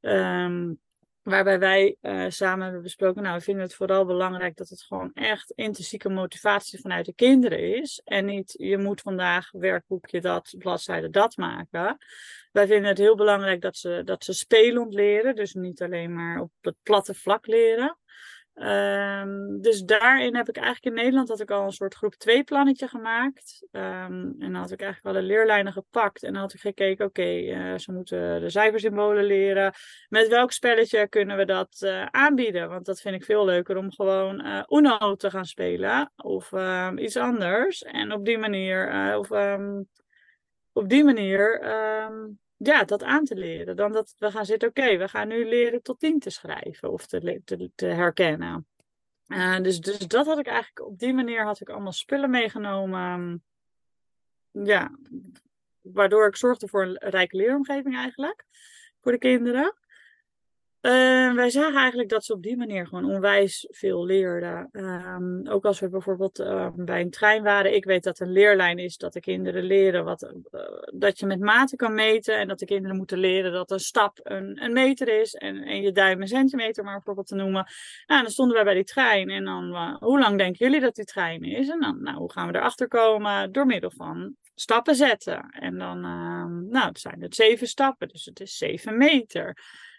[0.00, 0.80] Um,
[1.22, 5.10] waarbij wij uh, samen hebben besproken, nou, we vinden het vooral belangrijk dat het gewoon
[5.14, 8.00] echt intrinsieke motivatie vanuit de kinderen is.
[8.04, 11.96] En niet, je moet vandaag werkboekje dat, bladzijde dat maken.
[12.52, 16.40] Wij vinden het heel belangrijk dat ze, dat ze spelend leren, dus niet alleen maar
[16.40, 17.98] op het platte vlak leren.
[18.58, 22.44] Ehm, dus daarin heb ik eigenlijk in Nederland had ik al een soort groep 2
[22.44, 23.66] plannetje gemaakt.
[23.70, 26.22] Ehm, en dan had ik eigenlijk de leerlijnen gepakt.
[26.22, 29.72] En dan had ik gekeken, oké, eh, ze moeten de cijfersymbolen leren.
[30.08, 32.68] Met welk spelletje kunnen we dat eh, aanbieden?
[32.68, 36.12] Want dat vind ik veel leuker om gewoon uh, Uno te gaan spelen.
[36.16, 37.82] Of ehm, iets anders.
[37.82, 39.30] En op die manier, of
[40.72, 41.60] op die manier
[42.58, 43.76] ja, dat aan te leren.
[43.76, 47.06] Dan dat we gaan zitten, oké, we gaan nu leren tot tien te schrijven of
[47.06, 47.42] te,
[47.74, 48.66] te, herkennen.
[49.26, 53.42] Uh, dus, dus dat had ik eigenlijk, op die manier had ik allemaal spullen meegenomen.
[54.50, 54.90] Ja,
[55.80, 58.44] waardoor ik zorgde voor een rijke leeromgeving eigenlijk.
[59.00, 59.76] Voor de kinderen.
[60.82, 64.68] Uh, wij zagen eigenlijk dat ze op die manier gewoon onwijs veel leerden.
[64.72, 67.74] Um, ook als we bijvoorbeeld uh, bij een trein waren.
[67.74, 70.60] Ik weet dat een leerlijn is dat de kinderen leren wat, uh,
[70.94, 72.38] dat je met maten kan meten.
[72.38, 75.34] En dat de kinderen moeten leren dat een stap een, een meter is.
[75.34, 77.66] En, en je duim een centimeter, maar bijvoorbeeld te noemen.
[78.06, 79.28] Nou, dan stonden wij bij die trein.
[79.28, 81.68] En dan, hoe lang denken jullie dat die trein is?
[81.68, 83.52] En dan, nou, hoe gaan we erachter komen?
[83.52, 85.48] Door middel van stappen zetten.
[85.50, 86.00] En dan,
[86.70, 88.08] nou, het zijn het zeven stappen.
[88.08, 89.56] Dus het is zeven meter.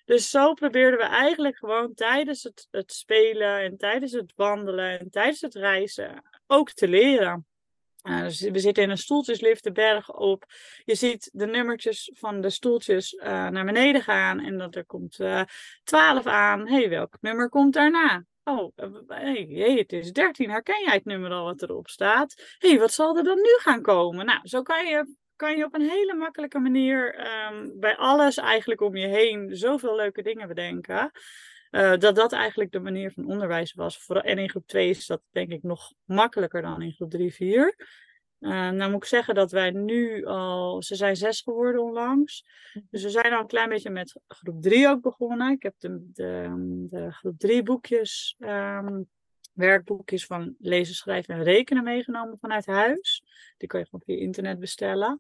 [0.10, 5.10] Dus zo probeerden we eigenlijk gewoon tijdens het, het spelen en tijdens het wandelen en
[5.10, 7.46] tijdens het reizen ook te leren.
[8.04, 10.46] Uh, dus we zitten in een stoeltjeslift de berg op.
[10.84, 14.40] Je ziet de nummertjes van de stoeltjes uh, naar beneden gaan.
[14.40, 15.46] En dat er komt uh, eh,
[15.84, 16.68] 12 aan.
[16.68, 18.26] Hé, hey, welk nummer komt daarna?
[18.44, 18.72] Oh,
[19.08, 20.50] hey, het is 13.
[20.50, 22.56] Herken jij het nummer al wat erop staat?
[22.58, 24.26] Hé, hey, wat zal er dan nu gaan komen?
[24.26, 28.82] Nou, zo kan je kan je op een hele makkelijke manier um, bij alles eigenlijk
[28.82, 31.12] om je heen zoveel leuke dingen bedenken.
[31.72, 34.08] Uh, dat dat eigenlijk de manier van onderwijs was.
[34.08, 37.76] En in groep 2 is dat denk ik nog makkelijker dan in groep 3, 4.
[38.40, 42.46] Uh, nou moet ik zeggen dat wij nu al, ze zijn zes geworden onlangs.
[42.90, 45.52] Dus we zijn al een klein beetje met groep 3 ook begonnen.
[45.52, 46.54] Ik heb de, de,
[46.90, 49.10] de groep 3 boekjes um,
[49.60, 53.24] werkboekjes van lezen, schrijven en rekenen meegenomen vanuit huis.
[53.58, 55.20] Die kan je gewoon via internet bestellen.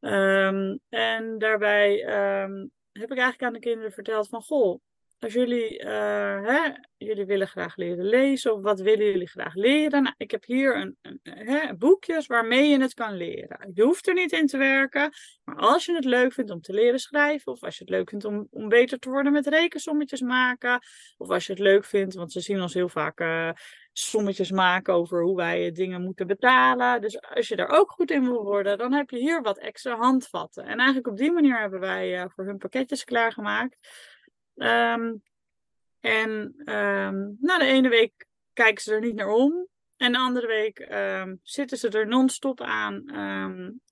[0.00, 1.90] Um, en daarbij
[2.42, 4.80] um, heb ik eigenlijk aan de kinderen verteld van, goh,
[5.22, 10.02] als jullie, uh, hè, jullie willen graag leren lezen, of wat willen jullie graag leren?
[10.02, 13.70] Nou, ik heb hier een, een, hè, boekjes waarmee je het kan leren.
[13.74, 15.12] Je hoeft er niet in te werken,
[15.44, 18.08] maar als je het leuk vindt om te leren schrijven, of als je het leuk
[18.08, 20.80] vindt om, om beter te worden met rekensommetjes maken,
[21.16, 23.50] of als je het leuk vindt, want ze zien ons heel vaak uh,
[23.92, 27.00] sommetjes maken over hoe wij dingen moeten betalen.
[27.00, 29.96] Dus als je daar ook goed in wil worden, dan heb je hier wat extra
[29.96, 30.64] handvatten.
[30.64, 33.76] En eigenlijk op die manier hebben wij voor hun pakketjes klaargemaakt.
[34.54, 35.22] Um,
[36.00, 36.30] en
[36.72, 39.66] um, de ene week kijken ze er niet naar om.
[39.96, 43.08] En de andere week um, zitten ze er non-stop aan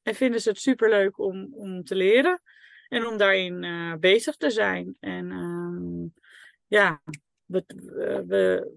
[0.02, 2.42] en vinden ze het superleuk om, om te leren.
[2.88, 4.96] En om daarin uh, bezig te zijn.
[5.00, 6.14] En
[6.66, 7.02] ja,
[7.44, 7.64] we,
[8.26, 8.72] we,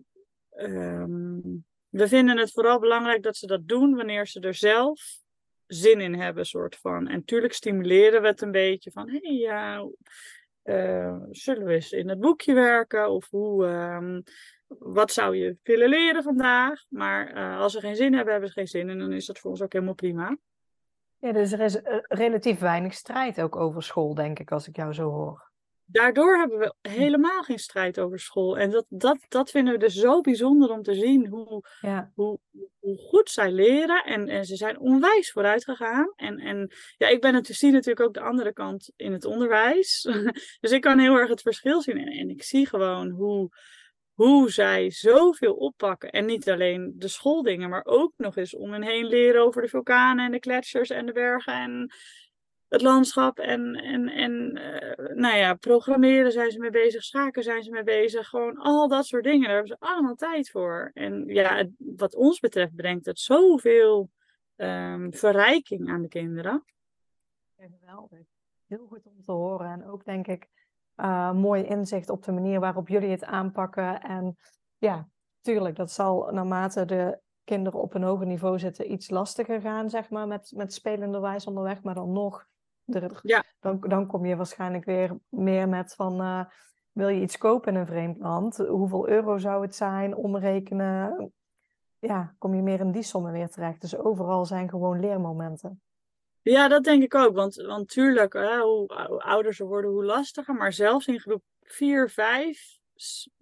[1.90, 5.22] we vinden het vooral belangrijk dat ze dat doen wanneer ze er zelf
[5.68, 7.08] zin in hebben, soort van.
[7.08, 9.88] En tuurlijk stimuleren we het een beetje van, hé, hey, ja,
[10.64, 13.10] uh, zullen we eens in het boekje werken?
[13.10, 14.24] Of hoe, um,
[14.68, 16.84] wat zou je willen leren vandaag?
[16.90, 18.90] Maar uh, als ze geen zin hebben, hebben ze geen zin.
[18.90, 20.38] En dan is dat voor ons ook helemaal prima.
[21.18, 24.76] Ja, dus er is uh, relatief weinig strijd ook over school, denk ik, als ik
[24.76, 25.52] jou zo hoor
[25.86, 28.58] daardoor hebben we helemaal geen strijd over school.
[28.58, 32.12] En dat, dat, dat vinden we dus zo bijzonder om te zien hoe, ja.
[32.16, 32.40] hoe,
[32.80, 34.04] hoe goed zij leren.
[34.04, 36.14] En, en ze zijn onwijs vooruit gegaan.
[36.16, 39.26] En, en ja, ik ben het te zien natuurlijk ook de andere kant in het
[39.26, 40.02] onderwijs.
[40.62, 41.98] dus ik kan heel erg het verschil zien.
[41.98, 43.50] En, en ik zie gewoon hoe,
[44.14, 46.10] hoe zij zoveel oppakken.
[46.10, 49.68] En niet alleen de schooldingen, maar ook nog eens om hen heen leren over de
[49.68, 51.54] vulkanen en de gletsjers en de bergen.
[51.54, 51.92] En
[52.74, 57.64] het landschap en, en, en uh, nou ja, programmeren zijn ze mee bezig, schaken zijn
[57.64, 58.28] ze mee bezig.
[58.28, 60.92] Gewoon al dat soort dingen, daar hebben ze allemaal tijd voor.
[60.94, 64.10] En ja, wat ons betreft brengt het zoveel
[64.56, 66.64] um, verrijking aan de kinderen.
[67.58, 68.26] Geweldig.
[68.68, 69.72] Heel goed om te horen.
[69.72, 70.48] En ook denk ik
[70.98, 74.02] uh, mooi inzicht op de manier waarop jullie het aanpakken.
[74.02, 74.38] En
[74.78, 75.08] ja,
[75.42, 80.10] tuurlijk, dat zal naarmate de kinderen op een hoger niveau zitten iets lastiger gaan, zeg
[80.10, 81.84] maar, met, met spelenderwijs onderweg.
[81.84, 82.52] Maar dan nog
[83.22, 83.44] ja.
[83.60, 86.46] dan, dan kom je waarschijnlijk weer meer met van, uh,
[86.92, 88.58] wil je iets kopen in een vreemd land?
[88.58, 90.16] Hoeveel euro zou het zijn?
[90.16, 91.32] Omrekenen.
[92.00, 93.82] Ja, kom je meer in die sommen weer terecht.
[93.82, 95.82] Dus overal zijn gewoon leermomenten.
[96.42, 97.36] Ja, dat denk ik ook.
[97.36, 100.56] Want, want tuurlijk, hè, hoe, hoe ouder ze worden, hoe lastiger.
[100.56, 102.80] Maar zelfs in groep 4, 5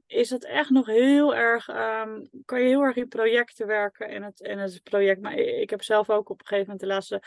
[0.05, 4.23] is het echt nog heel erg, um, kan je heel erg in projecten werken en
[4.23, 5.21] het, en het project.
[5.21, 7.23] Maar ik heb zelf ook op een gegeven moment de laatste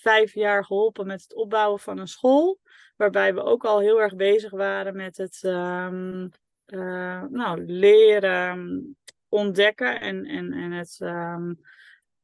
[0.00, 2.58] vijf jaar geholpen met het opbouwen van een school.
[2.96, 6.30] Waarbij we ook al heel erg bezig waren met het, um,
[6.64, 8.96] eh, nou, leren
[9.28, 11.52] ontdekken en, en, en het ehm,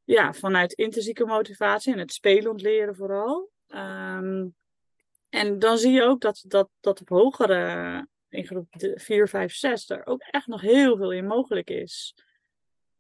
[0.05, 3.51] ja, vanuit intrinsieke motivatie en het spelend leren vooral.
[3.67, 4.47] Ehm,
[5.29, 9.91] en dan zie je ook dat, dat, dat op hogere, in groep 4, 5, 6,
[9.91, 12.15] er ook echt nog heel veel in mogelijk is.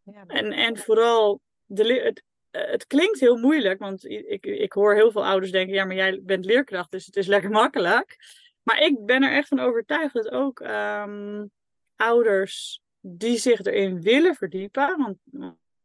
[0.02, 2.22] Ja, en, en vooral, de, het,
[2.56, 6.20] het klinkt heel moeilijk, want ik, ik hoor heel veel ouders denken, ja, maar jij
[6.22, 8.16] bent leerkracht, dus het is lekker makkelijk.
[8.62, 11.50] Maar ik ben er echt van overtuigd dat ook um,
[11.96, 15.18] ouders die zich erin willen verdiepen, want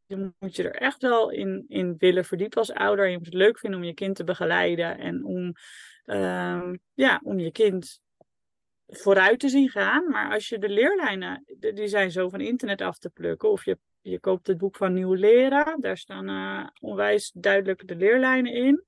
[0.06, 3.08] je moet je er echt wel in, in willen verdiepen als ouder.
[3.08, 5.54] Je moet het leuk vinden om je kind te begeleiden en om,
[6.06, 8.02] um, ja, om je kind
[8.88, 10.10] vooruit te zien gaan.
[10.10, 13.78] Maar als je de leerlijnen, die zijn zo van internet af te plukken, of je,
[14.02, 18.84] je koopt het boek van Nieuw Leren, daar staan uh, onwijs duidelijk de leerlijnen in.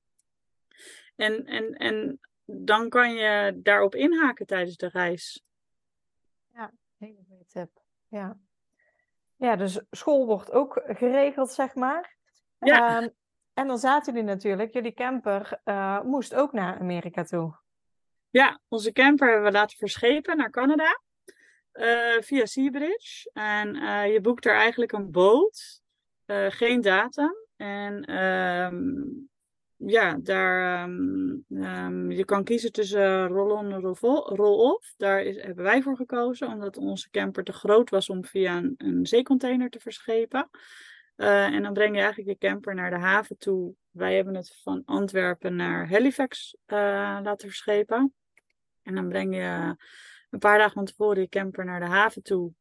[1.15, 5.43] En, en, en dan kan je daarop inhaken tijdens de reis.
[6.53, 7.69] Ja, hele goede tip.
[8.07, 8.37] Ja.
[9.35, 12.15] ja, dus school wordt ook geregeld, zeg maar.
[12.59, 13.01] Ja.
[13.01, 13.07] Uh,
[13.53, 17.55] en dan zaten jullie natuurlijk, jullie camper uh, moest ook naar Amerika toe.
[18.29, 21.01] Ja, onze camper hebben we laten verschepen naar Canada
[21.73, 23.29] uh, via Seabridge.
[23.33, 25.81] En uh, je boekt er eigenlijk een boot,
[26.49, 27.35] geen datum.
[27.55, 29.29] En um,
[29.75, 33.81] ja, daar, um, um, je kan kiezen tussen roll-on en
[34.35, 34.93] roll-off.
[34.97, 38.73] Daar is, hebben wij voor gekozen, omdat onze camper te groot was om via een,
[38.77, 40.49] een zeecontainer te verschepen.
[41.15, 43.73] En dan breng je eigenlijk je camper naar de haven toe.
[43.91, 48.13] Wij hebben het van Antwerpen naar Halifax laten verschepen.
[48.83, 49.75] En dan breng je
[50.33, 52.53] een paar dagen van tevoren je camper naar de haven toe.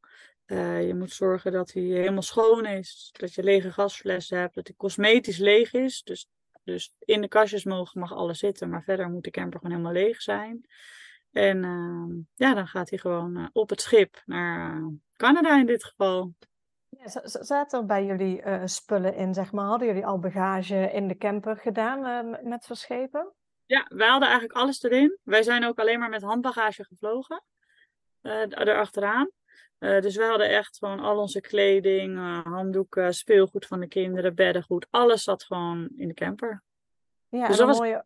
[0.46, 4.66] Uh, je moet zorgen dat hij helemaal schoon is, dat je lege gasflessen hebt, dat
[4.66, 6.02] hij cosmetisch leeg is.
[6.02, 6.28] Dus
[6.64, 10.02] dus in de kastjes mogen, mag alles zitten, maar verder moet de camper gewoon helemaal
[10.02, 10.66] leeg zijn.
[11.32, 15.66] En uh, ja, dan gaat hij gewoon uh, op het schip naar uh, Canada in
[15.66, 16.34] dit geval.
[16.88, 19.64] Ja, zaten er bij jullie spullen in, zeg maar?
[19.64, 23.32] Hadden jullie al bagage in de camper gedaan met verschepen?
[23.66, 25.18] Ja, wij hadden eigenlijk alles erin.
[25.22, 27.42] Wij zijn ook alleen maar met handbagage gevlogen.
[28.22, 29.30] Erachteraan.
[29.78, 34.34] Uh, dus we hadden echt gewoon al onze kleding, uh, handdoeken, speelgoed van de kinderen,
[34.34, 34.86] beddengoed.
[34.90, 36.62] Alles zat gewoon in de camper.
[37.28, 37.88] Ja, dus en dan was...
[37.88, 38.04] je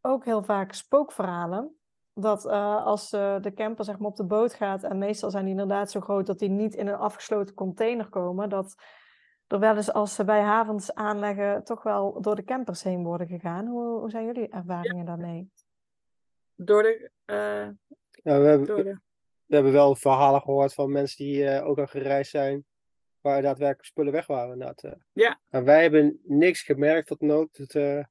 [0.00, 1.76] ook heel vaak spookverhalen.
[2.14, 5.52] Dat uh, als de camper zeg maar, op de boot gaat, en meestal zijn die
[5.52, 8.74] inderdaad zo groot dat die niet in een afgesloten container komen, dat
[9.46, 13.26] er wel eens als ze bij havens aanleggen, toch wel door de campers heen worden
[13.26, 13.66] gegaan.
[13.66, 15.50] Hoe, hoe zijn jullie ervaringen daarmee?
[16.54, 17.10] Door de.
[18.26, 19.00] Ja, we hebben,
[19.46, 22.64] we hebben wel verhalen gehoord van mensen die uh, ook al gereisd zijn,
[23.20, 24.52] waar daadwerkelijk spullen weg waren.
[24.52, 24.84] Inderdaad.
[24.84, 24.92] Uh.
[25.12, 25.40] Ja.
[25.50, 27.56] Maar wij hebben niks gemerkt tot dan ook.
[27.56, 28.08] Het, uh, er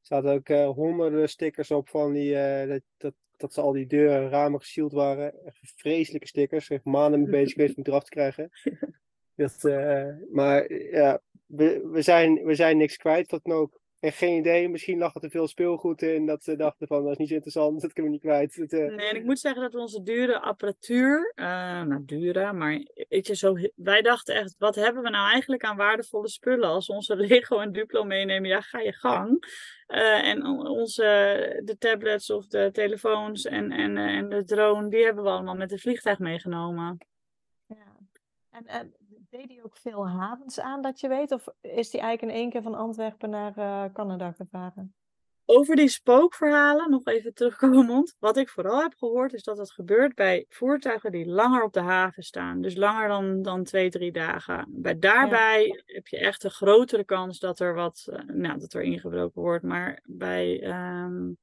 [0.00, 2.34] zaten ook honderden stickers op van die,
[2.66, 5.44] dat, dat, dat ze al die deuren en ramen gesield waren.
[5.44, 6.70] Echt vreselijke stickers.
[6.70, 8.50] Echt maanden mee bezig geweest om het eraf te krijgen.
[9.36, 9.62] Dat,
[10.30, 13.70] maar ja, we, we, zijn, we zijn niks kwijt tot dan
[14.04, 16.26] En geen idee, misschien lag er te veel speelgoed in.
[16.26, 18.56] Dat ze dachten van, dat is niet zo interessant, dat kunnen we niet kwijt.
[18.56, 18.94] Uh...
[18.94, 21.46] Nee, en ik moet zeggen dat onze dure apparatuur, uh,
[21.82, 25.76] nou dure, maar weet je, zo, wij dachten echt, wat hebben we nou eigenlijk aan
[25.76, 26.68] waardevolle spullen?
[26.68, 29.44] Als we onze Lego en Duplo meenemen, ja, ga je gang.
[29.88, 31.02] Uh, en onze,
[31.64, 35.70] de tablets of de telefoons en, en, en de drone, die hebben we allemaal met
[35.70, 37.06] het vliegtuig meegenomen.
[37.66, 37.96] Ja,
[38.50, 38.94] en
[39.34, 41.32] Deed hij ook veel havens aan dat je weet?
[41.32, 44.94] Of is hij eigenlijk in één keer van Antwerpen naar uh, Canada gevaren?
[45.44, 48.16] Over die spookverhalen, nog even terugkomend.
[48.18, 51.80] Wat ik vooral heb gehoord is dat het gebeurt bij voertuigen die langer op de
[51.80, 52.60] haven staan.
[52.60, 54.66] Dus langer dan, dan twee, drie dagen.
[54.68, 58.82] Bij daarbij heb je echt een grotere kans dat er wat, uh, nou, dat er
[58.82, 59.64] ingebroken wordt.
[59.64, 60.64] Maar bij,
[61.02, 61.36] um,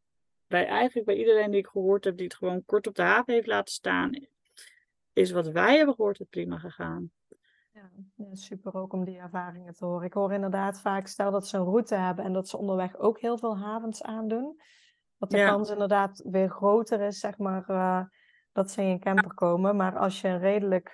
[0.48, 3.34] bij eigenlijk bij iedereen die ik gehoord heb die het gewoon kort op de haven
[3.34, 4.28] heeft laten staan,
[5.14, 7.12] is wat wij hebben gehoord het prima gegaan.
[8.15, 10.06] Ja, super ook om die ervaringen te horen.
[10.06, 13.20] Ik hoor inderdaad vaak, stel dat ze een route hebben en dat ze onderweg ook
[13.20, 14.62] heel veel havens aandoen.
[15.17, 18.04] Dat de kans inderdaad weer groter is, zeg maar, uh,
[18.52, 19.76] dat ze in een camper komen.
[19.76, 20.94] Maar als je een redelijk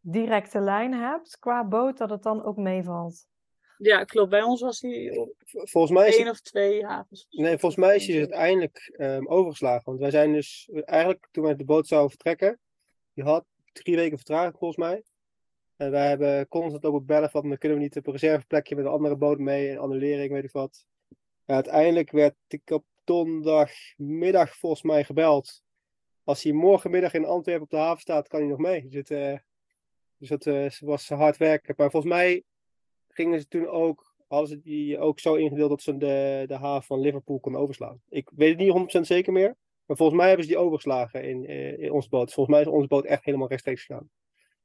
[0.00, 3.26] directe lijn hebt qua boot, dat het dan ook meevalt.
[3.78, 4.30] Ja, klopt.
[4.30, 7.26] Bij ons was hij volgens mij is één of twee havens.
[7.30, 9.82] Nee, volgens mij is hij uiteindelijk um, overgeslagen.
[9.84, 12.60] Want wij zijn dus eigenlijk, toen wij de boot zouden vertrekken,
[13.14, 15.02] die had drie weken vertraging volgens mij.
[15.82, 18.84] En wij hebben constant op bellen van, dan kunnen we niet op een reserveplekje met
[18.84, 20.86] een andere boot mee, een annulering, weet ik wat.
[21.44, 25.62] Uiteindelijk werd ik op donderdagmiddag volgens mij gebeld.
[26.24, 28.88] Als hij morgenmiddag in Antwerpen op de haven staat, kan hij nog mee.
[28.88, 29.38] Dus, uh,
[30.16, 31.74] dus dat uh, was hard werken.
[31.76, 32.42] Maar volgens mij
[33.08, 36.86] gingen ze toen ook, hadden ze die ook zo ingedeeld dat ze de, de haven
[36.86, 38.02] van Liverpool konden overslaan.
[38.08, 39.56] Ik weet het niet 100% zeker meer.
[39.86, 42.32] Maar volgens mij hebben ze die overgeslagen in, eh, in onze boot.
[42.32, 44.10] Volgens mij is onze boot echt helemaal rechtstreeks gegaan.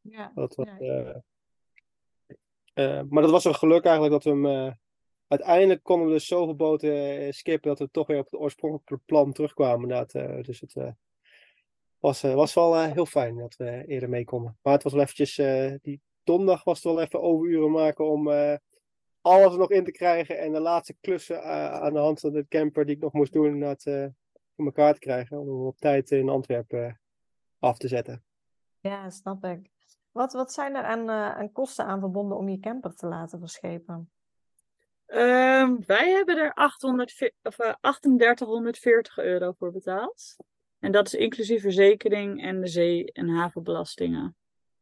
[0.09, 0.31] Ja.
[0.35, 0.77] Dat Ja.
[0.77, 1.15] eh,
[2.73, 4.45] eh, maar dat was een geluk eigenlijk dat we hem.
[4.45, 4.73] eh,
[5.27, 9.33] uiteindelijk konden we dus zoveel boten skippen dat we toch weer op het oorspronkelijke plan
[9.33, 9.81] terugkwamen.
[9.81, 10.45] Inderdaad.
[10.45, 10.95] dus het
[11.99, 14.57] was, was wel heel fijn dat we eerder mee konden.
[14.61, 15.35] Maar het was wel eventjes.
[15.81, 18.27] die donderdag was het wel even overuren maken om.
[19.21, 21.43] alles er nog in te krijgen en de laatste klussen
[21.81, 23.83] aan de hand van de camper die ik nog moest doen, inderdaad,
[24.55, 25.39] voor elkaar te krijgen.
[25.39, 27.01] Om op tijd in Antwerpen
[27.59, 28.23] af te zetten.
[28.79, 29.69] Ja, snap ik.
[30.18, 33.39] Wat, wat zijn er aan, eh, aan kosten aan verbonden om je camper te laten
[33.39, 34.11] verschepen?
[35.05, 40.36] Ehm, wij hebben er 800, ve- of, eh, 3840 euro voor betaald.
[40.80, 44.36] En dat is inclusief verzekering en de zee- en havenbelastingen.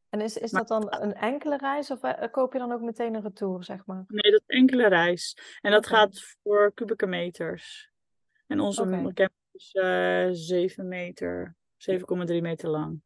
[0.10, 2.82] En is, is Maar- dat dan een enkele reis of eh, koop je dan ook
[2.82, 4.04] meteen een retour, zeg maar?
[4.08, 5.38] Nee, dat is enkele reis.
[5.62, 7.92] En dat gaat voor kubieke meters.
[8.48, 8.82] En onze
[9.14, 13.02] camper is eh 7 meter, 7,3 meter lang.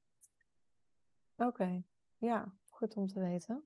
[1.38, 1.84] Oké,
[2.20, 3.64] ja, goed om te weten.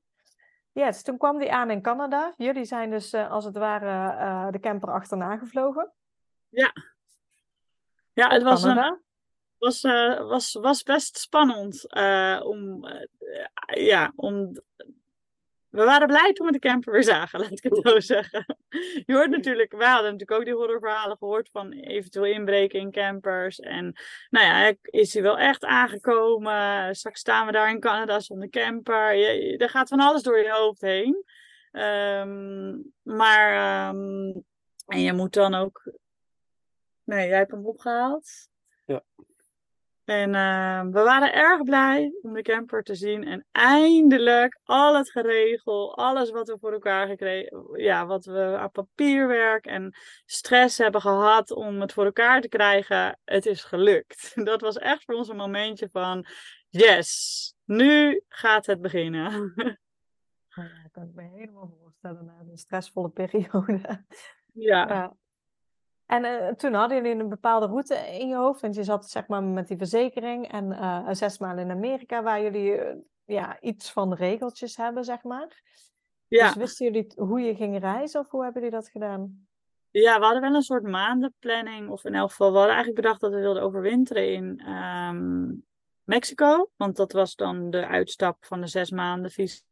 [0.71, 2.33] Yes, toen kwam die aan in Canada.
[2.37, 5.93] Jullie zijn dus eh, als het ware eh, de camper achterna gevlogen.
[8.13, 8.99] Ja, het was, een, Canada.
[9.57, 14.61] was, eh, was, was best spannend eh, om, eh, ja, om.
[15.73, 18.45] We waren blij toen we de camper weer zagen, laat ik het zo zeggen.
[19.05, 23.59] Je hoort natuurlijk, we hadden natuurlijk ook die horrorverhalen gehoord van eventueel inbreken in campers.
[23.59, 23.95] En
[24.29, 26.95] nou ja, is hij wel echt aangekomen?
[26.95, 29.13] Straks staan we daar in Canada zonder camper.
[29.13, 31.23] Je, er gaat van alles door je hoofd heen.
[31.71, 34.31] Ehm, maar, ehm,
[34.87, 35.91] en je moet dan ook.
[37.03, 38.47] Nee, jij hebt hem opgehaald.
[38.85, 39.03] Ja.
[40.05, 43.23] En ehm, we waren erg blij om de camper te zien.
[43.23, 48.71] En eindelijk al het geregel, alles wat we voor elkaar gekregen, ja, wat we aan
[48.71, 49.95] papierwerk en
[50.25, 54.31] stress hebben gehad om het voor elkaar te krijgen, het is gelukt.
[54.45, 56.25] Dat was echt voor ons een momentje van,
[56.69, 59.53] yes, nu gaat het beginnen.
[60.55, 63.81] Nou ja, kan ik me helemaal voorstellen na een stressvolle periode.
[64.53, 64.87] ja.
[64.87, 65.15] Ja.
[66.05, 69.27] En eh, toen hadden jullie een bepaalde route in je hoofd, want je zat zeg
[69.27, 72.95] maar met die verzekering en eh, zes maanden in Amerika, waar jullie eh,
[73.25, 75.61] ja, iets van regeltjes hebben, zeg maar.
[76.27, 76.47] ja.
[76.47, 79.47] Dus wisten jullie hoe je ging reizen of hoe hebben jullie dat gedaan?
[79.91, 81.89] Ja, we hadden wel een soort maandenplanning.
[81.89, 85.51] Of in elk geval, we hadden eigenlijk bedacht dat we wilden overwinteren in ehm,
[86.03, 86.69] Mexico.
[86.75, 89.63] Want dat was dan de uitstap van de zes maanden vies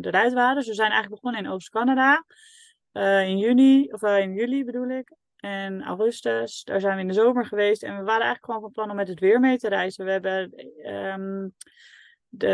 [0.00, 0.54] eruit waren.
[0.54, 2.24] Dus we zijn eigenlijk begonnen in Oost-Canada.
[2.94, 5.12] Eh, in juni, of eh, in juli bedoel ik.
[5.36, 7.82] En augustus, daar zijn we in de zomer geweest.
[7.82, 10.04] En we waren eigenlijk gewoon van plan om met het weer mee te reizen.
[10.04, 11.48] We hebben ehm,
[12.28, 12.46] de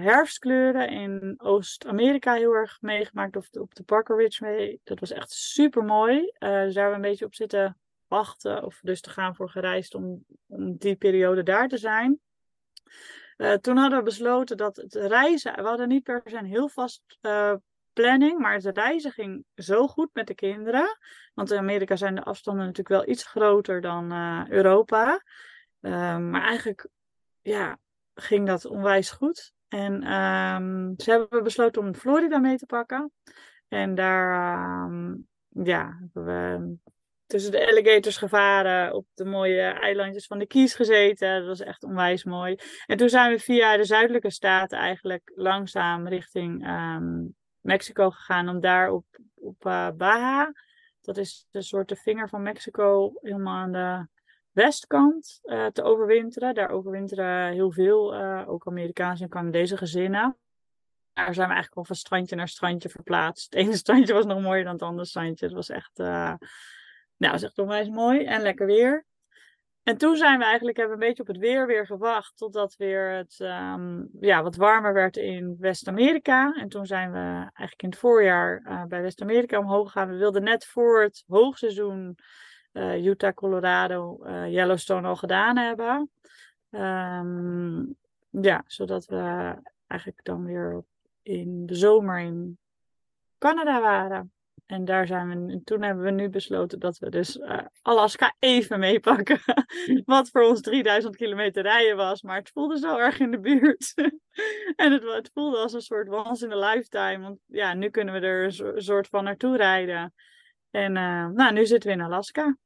[0.00, 3.36] herfstkleuren in Oost-Amerika heel erg meegemaakt.
[3.36, 4.80] Of op de Parker Ridge mee.
[4.84, 6.32] Dat was echt super mooi.
[6.38, 8.64] dus daar we een beetje op zitten wachten.
[8.64, 12.20] Of dus te gaan voor gereisd om, om die periode daar te zijn.
[13.42, 15.54] Eh, toen hadden we besloten dat het reizen.
[15.54, 17.54] We hadden niet per se een heel vast eh,
[17.92, 18.38] planning.
[18.38, 20.98] Maar het reizen ging zo goed met de kinderen.
[21.34, 25.22] Want in Amerika zijn de afstanden natuurlijk wel iets groter dan eh, Europa.
[25.80, 26.88] Eh, maar eigenlijk
[27.42, 27.78] ja,
[28.14, 29.52] ging dat onwijs goed.
[29.68, 33.12] En ehm, ze hebben besloten om Florida mee te pakken.
[33.68, 35.14] En daar ehm,
[35.64, 36.76] ja, hebben we
[37.26, 41.38] tussen de alligators gevaren, op de mooie eilandjes van de Keys gezeten.
[41.38, 42.56] Dat was echt onwijs mooi.
[42.86, 47.24] En toen zijn we via de zuidelijke staten eigenlijk langzaam richting ehm,
[47.62, 49.04] Mexico gegaan om daar op,
[49.34, 50.52] op eh, Baja,
[51.00, 54.06] dat is de soort de vinger van Mexico, helemaal aan de
[54.50, 56.54] westkant eh, te overwinteren.
[56.54, 60.36] Daar overwinteren heel veel, eh, ook Amerikaanse en Canadese gezinnen.
[61.12, 63.44] Daar zijn we eigenlijk al van strandje naar strandje verplaatst.
[63.44, 65.44] Het ene strandje was nog mooier dan het andere strandje.
[65.46, 66.38] Het was echt, nou,
[67.16, 69.06] het was echt onwijs mooi en lekker weer.
[69.82, 72.36] En toen zijn we eigenlijk, hebben een beetje op het weer weer gewacht.
[72.36, 76.52] Totdat weer het ehm, ja, wat warmer werd in West-Amerika.
[76.52, 80.08] En toen zijn we eigenlijk in het voorjaar eh, bij West-Amerika omhoog gegaan.
[80.08, 82.18] We wilden net voor het hoogseizoen
[82.72, 86.10] eh, Utah, Colorado, eh, Yellowstone al gedaan hebben.
[86.70, 87.84] Ehm,
[88.42, 89.54] ja, zodat we
[89.86, 90.84] eigenlijk dan weer
[91.22, 92.58] in de zomer in
[93.38, 94.32] Canada waren.
[94.66, 98.34] En daar zijn we, en toen hebben we nu besloten dat we dus eh, Alaska
[98.38, 99.40] even meepakken.
[100.04, 103.92] Wat voor ons 3000 kilometer rijden was, maar het voelde zo erg in de buurt.
[104.76, 107.18] en het, het voelde als een soort once in a lifetime.
[107.18, 110.14] Want ja, nu kunnen we er een soort van naartoe rijden.
[110.70, 112.56] En eh, nou, nu zitten we in Alaska.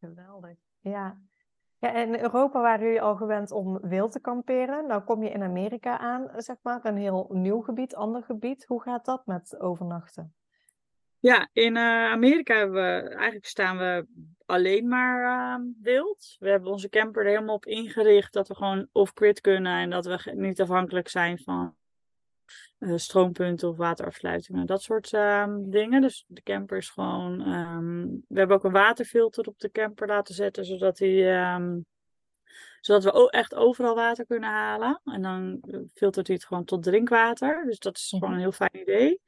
[0.00, 0.56] Geweldig.
[0.80, 1.20] Ja.
[1.78, 4.86] Ja, in Europa waren jullie al gewend om wild te kamperen.
[4.86, 8.64] Nou kom je in Amerika aan, zeg maar, een heel nieuw gebied, ander gebied.
[8.64, 10.34] Hoe gaat dat met overnachten?
[11.22, 14.06] Ja, in eh, Amerika hebben we, eigenlijk staan we
[14.46, 16.36] alleen maar eh, wild.
[16.38, 20.04] We hebben onze camper er helemaal op ingericht dat we gewoon off-grid kunnen en dat
[20.06, 21.74] we niet afhankelijk zijn van
[22.78, 26.00] eh, stroompunten of waterafsluitingen, dat soort ehm, dingen.
[26.00, 27.40] Dus de camper is gewoon.
[27.40, 31.24] ehm, we hebben ook een waterfilter op de camper laten zetten, zodat die.
[32.80, 35.00] zodat we echt overal water kunnen halen.
[35.04, 37.64] En dan eh, filtert hij het gewoon tot drinkwater.
[37.64, 38.32] Dus dat is gewoon Mhm.
[38.32, 39.20] een heel fijn idee.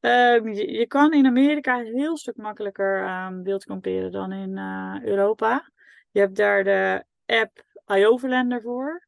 [0.00, 4.96] Ehm, je, kan in Amerika een heel stuk makkelijker ehm wild kamperen dan in eh,
[5.02, 5.70] Europa.
[6.10, 9.06] Je hebt daar de app iOverlander voor.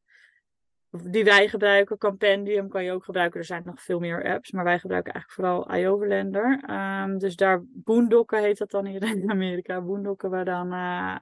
[0.90, 1.98] Die wij gebruiken.
[1.98, 3.40] Campendium kan je ook gebruiken.
[3.40, 4.50] Er zijn nog veel meer apps.
[4.50, 6.62] Maar wij gebruiken eigenlijk vooral iOverlander.
[6.66, 9.80] Ehm dus daar boondokken heet dat dan hier in Amerika.
[9.80, 11.16] Boondokken we dan eh,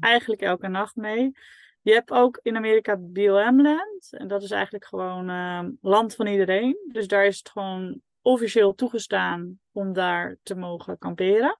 [0.00, 1.32] eigenlijk elke nacht mee.
[1.80, 4.08] Je hebt ook in Amerika BLM Land.
[4.10, 6.76] En dat is eigenlijk gewoon land van iedereen.
[6.92, 11.58] Dus daar is het gewoon officieel toegestaan om daar te mogen kamperen.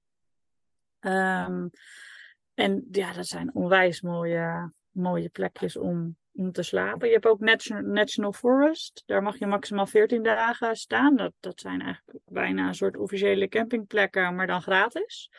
[1.01, 1.67] Ehm,
[2.55, 7.07] en ja, dat zijn onwijs mooie, mooie plekjes om, om te slapen.
[7.07, 9.03] Je hebt ook National, National Forest.
[9.07, 11.17] Daar mag je maximaal 14 dagen staan.
[11.17, 15.31] Dat, dat zijn eigenlijk bijna een soort officiële campingplekken, maar dan gratis.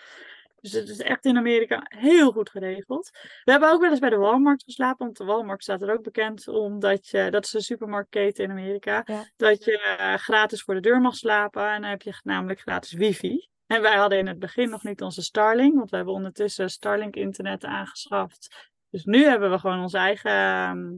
[0.66, 3.10] Dus het is echt in Amerika heel goed geregeld.
[3.44, 6.04] We hebben ook wel eens bij de Walmart geslapen, want de Walmart staat er ook
[6.04, 9.26] bekend omdat je, dat is een supermarktketen in Amerika, Ja.
[9.36, 12.92] dat je eh, gratis voor de deur mag slapen en dan heb je namelijk gratis
[12.94, 13.48] wifi.
[13.68, 17.16] En wij hadden in het begin nog niet onze Starlink, want we hebben ondertussen Starlink
[17.16, 18.72] internet aangeschaft.
[18.90, 20.94] Dus nu hebben we gewoon ons eigen ehm,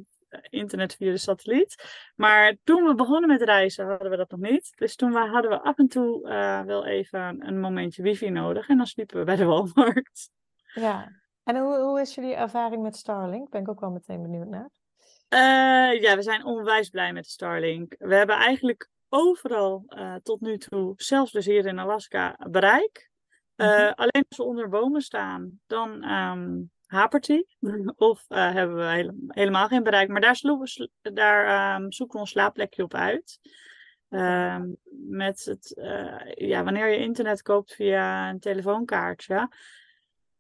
[0.50, 1.84] internet via de satelliet.
[2.16, 4.74] Maar toen we begonnen met reizen hadden we dat nog niet.
[4.76, 8.68] Dus toen wa- hadden we af en toe eh, wel even een momentje wifi nodig.
[8.70, 10.30] En dan sliepen we bij de Walmart.
[10.74, 11.12] Ja.
[11.44, 13.50] En hoe, hoe is jullie ervaring met Starlink?
[13.50, 14.70] Ben ik ook wel meteen benieuwd naar.
[15.28, 17.96] Eh, ja, we zijn onwijs blij met Starlink.
[18.00, 23.10] We hebben eigenlijk overal eh, tot nu toe, zelfs dus hier in Alaska, bereik.
[23.56, 23.92] Mhm.
[23.96, 27.48] Alleen als we onder bomen staan, dan ehm hapert die.
[27.98, 30.08] Of eh, hebben we hele- helemaal geen bereik.
[30.10, 30.40] Maar daar,
[31.02, 33.40] daar ehm, zoeken we ons slaapplekje op uit.
[34.10, 34.66] Ehm,
[35.10, 39.50] met het, eh, ja, wanneer je internet koopt via een telefoonkaartje,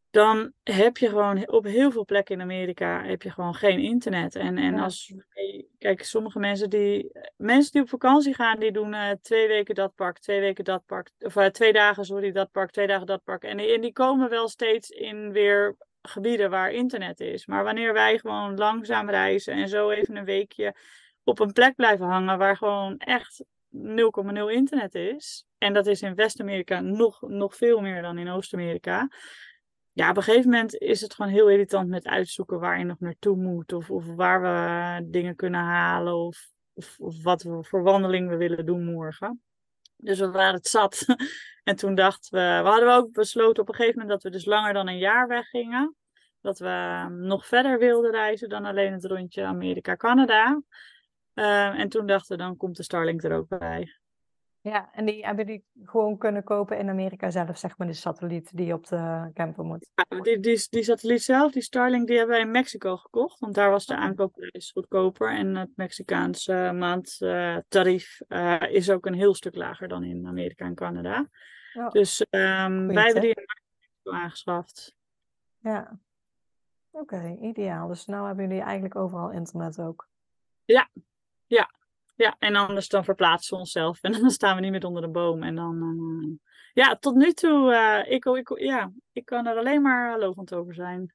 [0.10, 4.36] dan heb je gewoon op heel veel plekken in Amerika heb je gewoon geen internet.
[4.36, 4.84] En, en Ja.
[4.84, 5.14] als
[5.78, 9.95] kijk, sommige mensen die mensen die op vakantie gaan, die doen eh, twee weken dat
[9.95, 13.24] park, twee weken dat park, of eh, twee dagen, sorry, dat park, twee dagen dat
[13.24, 13.43] park.
[13.43, 15.76] En en die komen wel steeds in weer
[16.08, 17.45] gebieden waar internet is.
[17.45, 20.76] Maar wanneer wij gewoon langzaam reizen en zo even een weekje
[21.24, 23.80] op een plek blijven hangen waar gewoon echt 0,0
[24.47, 25.45] internet is.
[25.58, 29.10] En dat is in West-Amerika nog, nog veel meer dan in Oost-Amerika.
[29.91, 32.99] Ja, op een gegeven moment is het gewoon heel irritant met uitzoeken waar je nog
[32.99, 33.74] naartoe moet.
[33.74, 36.16] Of, of waar we dingen kunnen halen.
[36.16, 36.49] Of,
[36.97, 39.41] of, wat voor wandeling we willen doen morgen.
[39.95, 41.05] Dus we waren het zat.
[41.64, 44.45] en toen dachten we, we hadden ook besloten op een gegeven moment dat we dus
[44.45, 45.95] langer dan een jaar weggingen.
[46.48, 50.62] Dat we ehm, nog verder wilden reizen dan alleen het rondje Amerika-Canada.
[51.34, 54.00] Ehm, en toen dachten we, dan komt de Starlink er ook bij.
[54.62, 58.58] Ja, en die hebben die gewoon kunnen kopen in Amerika zelf, zeg maar, de satelliet
[58.58, 59.89] die op de camper moet.
[59.95, 63.39] Ja, die, die, die satelliet zelf, die Starlink, die hebben wij in Mexico gekocht.
[63.39, 64.02] Want daar was de Oké.
[64.02, 65.32] aankoopprijs goedkoper.
[65.32, 70.76] En het Mexicaanse maandtarief eh, is ook een heel stuk lager dan in Amerika en
[70.76, 71.30] Canada.
[71.91, 74.95] Dus ehm, wij hebben die in Mexico aangeschaft.
[75.60, 76.00] Ja.
[77.00, 77.88] Oké, ideaal.
[77.88, 80.08] Dus nu hebben jullie eigenlijk overal internet ook.
[82.16, 84.02] Ja, en anders dan verplaatsen we onszelf.
[84.02, 85.43] En dan staan we niet meer onder de boom.
[85.43, 89.82] En dan, eh, ja, tot nu toe, eh, ik, ik, ja, ik kan er alleen
[89.82, 91.14] maar lovend over zijn.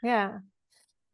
[0.00, 0.44] Ja.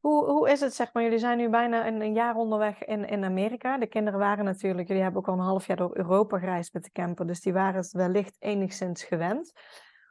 [0.00, 1.02] Hoe, hoe is het, zeg maar?
[1.02, 3.78] Jullie zijn nu bijna een, een jaar onderweg in, in Amerika.
[3.78, 6.84] De kinderen waren natuurlijk, jullie hebben ook al een half jaar door Europa gereisd met
[6.84, 9.52] de camper, dus die waren het wellicht enigszins gewend.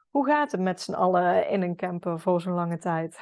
[0.09, 3.19] Hoe gaat het met z'n allen in een camper voor zo'n lange tijd?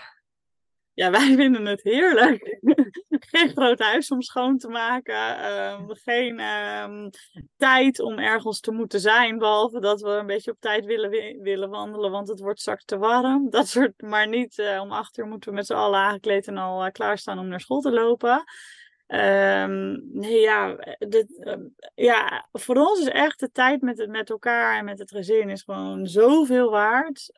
[0.93, 2.57] Ja, wij vinden het heerlijk.
[3.31, 5.37] Geen groot huis om schoon te maken.
[5.37, 7.09] ehm, geen ehm,
[7.57, 9.37] tijd om ergens te moeten zijn.
[9.37, 12.85] Behalve dat we een beetje op tijd willen, wi- willen wandelen, want het wordt straks
[12.85, 13.49] te warm.
[13.49, 16.57] Dat soort, maar niet eh, om acht uur moeten we met z'n allen aangekleed en
[16.57, 18.43] al eh, klaarstaan om naar school te lopen.
[19.07, 21.61] Ehm, nee, ja, dit, ehm,
[21.95, 25.49] ja, voor ons is echt de tijd met, het, met elkaar en met het gezin
[25.49, 27.31] is gewoon zoveel waard.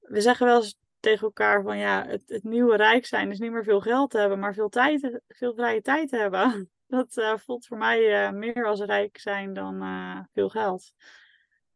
[0.00, 3.52] We zeggen wel eens tegen elkaar van ja, het, het nieuwe rijk zijn is niet
[3.52, 6.68] meer veel geld hebben, maar veel tijd, veel vrije tijd hebben.
[6.86, 10.92] Dat eh, voelt voor mij eh, meer als rijk zijn dan eh, veel geld.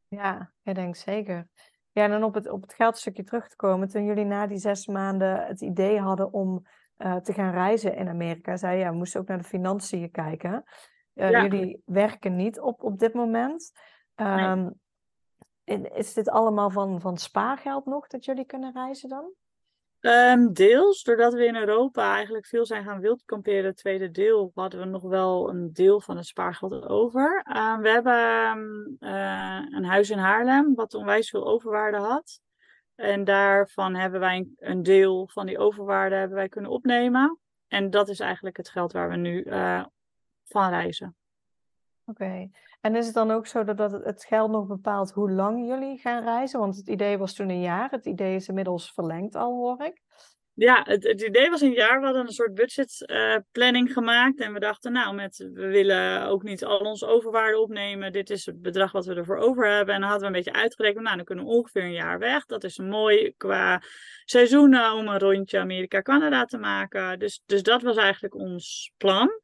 [0.09, 1.49] Ja, ik denk zeker.
[1.93, 3.89] Ja, en dan op het, op het geldstukje terug te komen.
[3.89, 6.67] Toen jullie na die zes maanden het idee hadden om
[7.23, 10.65] te gaan reizen in Amerika, zei je, ja, we moesten ook naar de financiën kijken.
[11.13, 11.43] Ja.
[11.43, 13.73] Jullie werken niet op, op dit moment.
[14.15, 14.69] Ehm,
[15.95, 19.33] Is dit allemaal van, van spaargeld nog dat jullie kunnen reizen dan?
[20.01, 24.81] Ehm, deels, doordat we in Europa eigenlijk veel zijn gaan wildkamperen, het tweede deel, hadden
[24.81, 27.43] we nog wel een deel van het spaargeld over.
[27.45, 32.41] Ehm, we hebben ehm, eh, een huis in Haarlem, wat onwijs veel overwaarde had.
[32.95, 37.39] En daarvan hebben wij een, een deel van die overwaarde hebben wij kunnen opnemen.
[37.69, 39.85] En dat is eigenlijk het geld waar we nu eh,
[40.45, 41.17] van reizen.
[42.09, 42.49] Oké.
[42.81, 46.23] En is het dan ook zo dat, het- geld nog bepaalt hoe lang jullie gaan
[46.23, 46.61] reizen?
[46.61, 47.91] Want het idee was toen een jaar.
[47.91, 50.03] Het idee is inmiddels verlengd al, hoor ik.
[50.55, 51.99] Ja, het, het idee was een jaar.
[51.99, 54.41] We hadden een soort budgetplanning gemaakt.
[54.41, 58.13] En we dachten, nou, met, we willen ook niet al onze overwaarde opnemen.
[58.13, 59.95] Dit is het bedrag wat we ervoor over hebben.
[59.95, 61.05] En dan hadden we een beetje uitgerekend.
[61.05, 62.45] Nou, dan kunnen we ongeveer een jaar weg.
[62.45, 63.83] Dat is mooi qua
[64.25, 67.19] seizoenen om een rondje Amerika-Canada te maken.
[67.19, 69.41] Dus, dus dat was eigenlijk ons plan.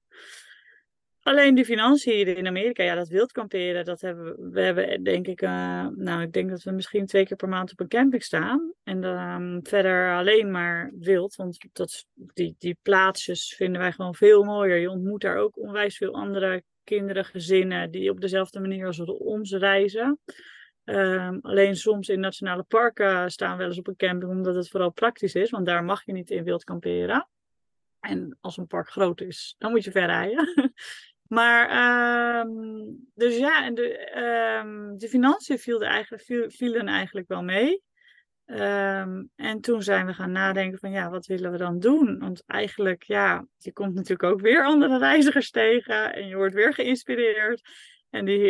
[1.24, 5.26] Alleen die financiën in Amerika, ja, dat wild kamperen, dat hebben we, we hebben denk
[5.26, 8.22] ik, eh, nou, ik denk dat we misschien twee keer per maand op een camping
[8.22, 8.72] staan.
[8.82, 14.42] En dan verder alleen maar wild, want dat, die, die plaatsjes vinden wij gewoon veel
[14.42, 14.76] mooier.
[14.76, 19.52] Je ontmoet daar ook onwijs veel andere kinderen, gezinnen, die op dezelfde manier als ons
[19.52, 20.18] reizen.
[20.84, 24.68] Ehm, alleen soms in nationale parken staan we wel eens op een camping, omdat het
[24.68, 27.28] vooral praktisch is, want daar mag je niet in wild kamperen.
[28.00, 30.52] En als een park groot is, dan moet je ver rijden.
[31.34, 32.48] Maar, ehm,
[33.14, 37.82] dus ja, en de, ehm, de financiën vielen eigenlijk, viel- vielen eigenlijk wel mee.
[38.44, 42.18] Ehm, en toen zijn we gaan nadenken van, ja, wat willen we dan doen?
[42.18, 46.74] Want eigenlijk, ja, je komt natuurlijk ook weer andere reizigers tegen en je wordt weer
[46.74, 47.62] geïnspireerd.
[48.10, 48.48] En die,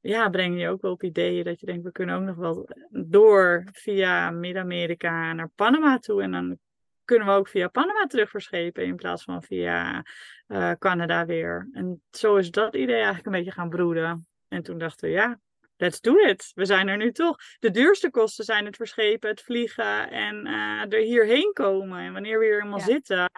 [0.00, 2.68] ja, brengen je ook wel op ideeën dat je denkt, we kunnen ook nog wel
[2.90, 6.22] door via Midden-Amerika naar Panama toe.
[6.22, 6.58] En dan
[7.06, 10.04] kunnen we ook via Panama terug verschepen in plaats van via
[10.46, 11.68] eh, Canada weer.
[11.72, 14.26] En zo is dat idee eigenlijk een beetje gaan broeden.
[14.48, 15.40] En toen dachten we, ja,
[15.76, 16.52] let's do it.
[16.54, 17.36] We zijn er nu toch.
[17.58, 21.98] De duurste kosten zijn het verschepen, het vliegen en eh, er hierheen komen.
[21.98, 22.78] En wanneer we hier Ja.
[22.78, 23.30] zitten,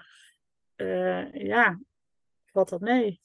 [0.76, 1.78] eh, ja,
[2.52, 3.20] valt dat mee.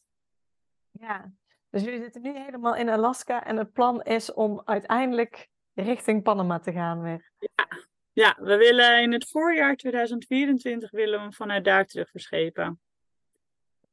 [0.91, 1.31] Ja.
[1.69, 6.59] Dus jullie zitten nu helemaal in Alaska en het plan is om uiteindelijk richting Panama
[6.59, 7.31] te gaan weer.
[7.39, 7.67] Ja,
[8.13, 12.79] we willen in het voorjaar 2024 willen we hem vanuit daar terug verschepen.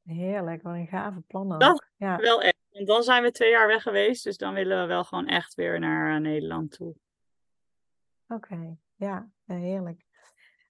[0.04, 1.60] Heerlijk, wat een gave plan ook.
[1.60, 2.16] Dat- Ja.
[2.16, 2.58] Wel echt.
[2.70, 5.54] Want dan zijn we twee jaar weg geweest, dus dan willen we wel gewoon echt
[5.54, 6.94] weer naar eh, Nederland toe.
[8.28, 10.02] Oké, ja, ja, heerlijk.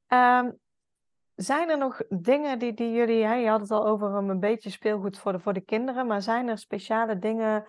[0.07, 0.51] Ehm,
[1.35, 4.71] zijn er nog dingen die, die jullie, hè, je had het al over een beetje
[4.71, 7.65] speelgoed voor de, voor de kinderen, maar zijn er speciale dingen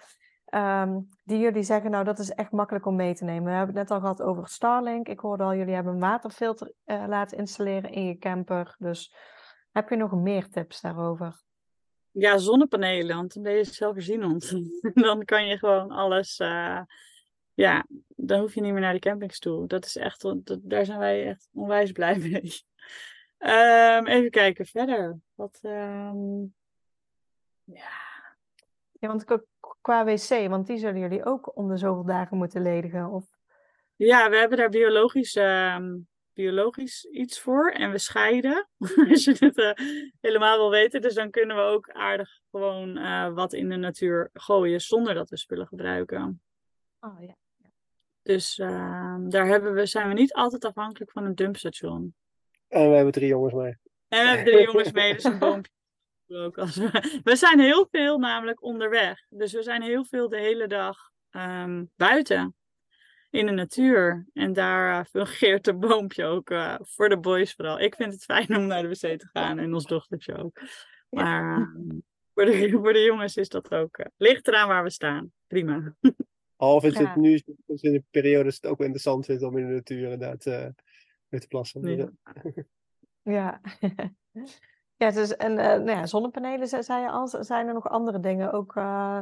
[0.52, 3.44] ehm, die jullie zeggen, nou dat is echt makkelijk om mee te nemen?
[3.44, 5.08] We hebben het net al gehad over Starlink.
[5.08, 8.76] Ik hoorde al, jullie hebben een waterfilter eh, laten installeren in je camper.
[8.80, 9.16] Dus
[9.72, 11.42] heb je nog meer tips daarover?
[12.12, 14.54] Ja, zonnepanelen, want dan ben je zelfvoorzienend.
[15.04, 16.82] Dan kan je gewoon alles, eh,
[17.54, 17.86] ja,
[18.16, 19.68] dan hoef je niet meer naar de campings toe.
[19.68, 22.64] Dat is echt, dat, daar zijn wij echt onwijs blij mee.
[23.38, 25.20] Ehm, even kijken verder.
[25.36, 26.42] Wat, ehm,
[27.64, 28.00] ja,
[29.00, 29.51] Ja, want
[29.82, 33.10] qua wc, want die zullen jullie ook om de zoveel dagen moeten ledigen.
[33.10, 33.26] Of...
[33.96, 35.98] ja, we hebben daar biologisch, ehm,
[36.34, 38.70] biologisch iets voor en we scheiden.
[39.10, 39.72] Als je het eh,
[40.22, 41.02] helemaal wil weten.
[41.02, 45.30] Dus dan kunnen we ook aardig gewoon eh, wat in de natuur gooien zonder dat
[45.30, 46.42] we spullen gebruiken.
[47.00, 47.36] Oh, ja.
[48.22, 52.14] Dus ehm, daar hebben we, zijn we niet altijd afhankelijk van een dumpstation.
[52.68, 53.78] En we hebben drie jongens mee.
[54.08, 55.72] En we hebben drie jongens mee, dus een boompje.
[56.32, 56.90] Ook als we...
[57.24, 59.26] we zijn heel veel namelijk onderweg.
[59.30, 60.98] Dus we zijn heel veel de hele dag
[61.30, 62.56] ehm, buiten.
[63.30, 64.26] In de natuur.
[64.34, 67.80] En daar eh, fungeert een boompje ook eh, voor de boys vooral.
[67.80, 70.60] Ik vind het fijn om naar de wc te gaan en ons dochtertje ook.
[70.60, 70.68] Ja.
[71.10, 71.98] Maar ehm,
[72.34, 73.98] voor, de, voor de jongens is dat ook.
[73.98, 75.32] eh, ligt eraan waar we staan.
[75.48, 75.96] Prima.
[76.56, 77.08] Half is Ja.
[77.08, 80.04] het nu in de periode dat het ook wel interessant vindt om in de natuur
[80.04, 80.68] inderdaad eh
[81.28, 81.98] mee te plassen.
[81.98, 82.12] Ja.
[83.24, 83.62] Ja.
[85.02, 87.28] Ja, dus, en eh, nou ja, zonnepanelen, ze- zei je al.
[87.28, 88.76] Zijn er nog andere dingen ook?
[88.76, 89.20] eh,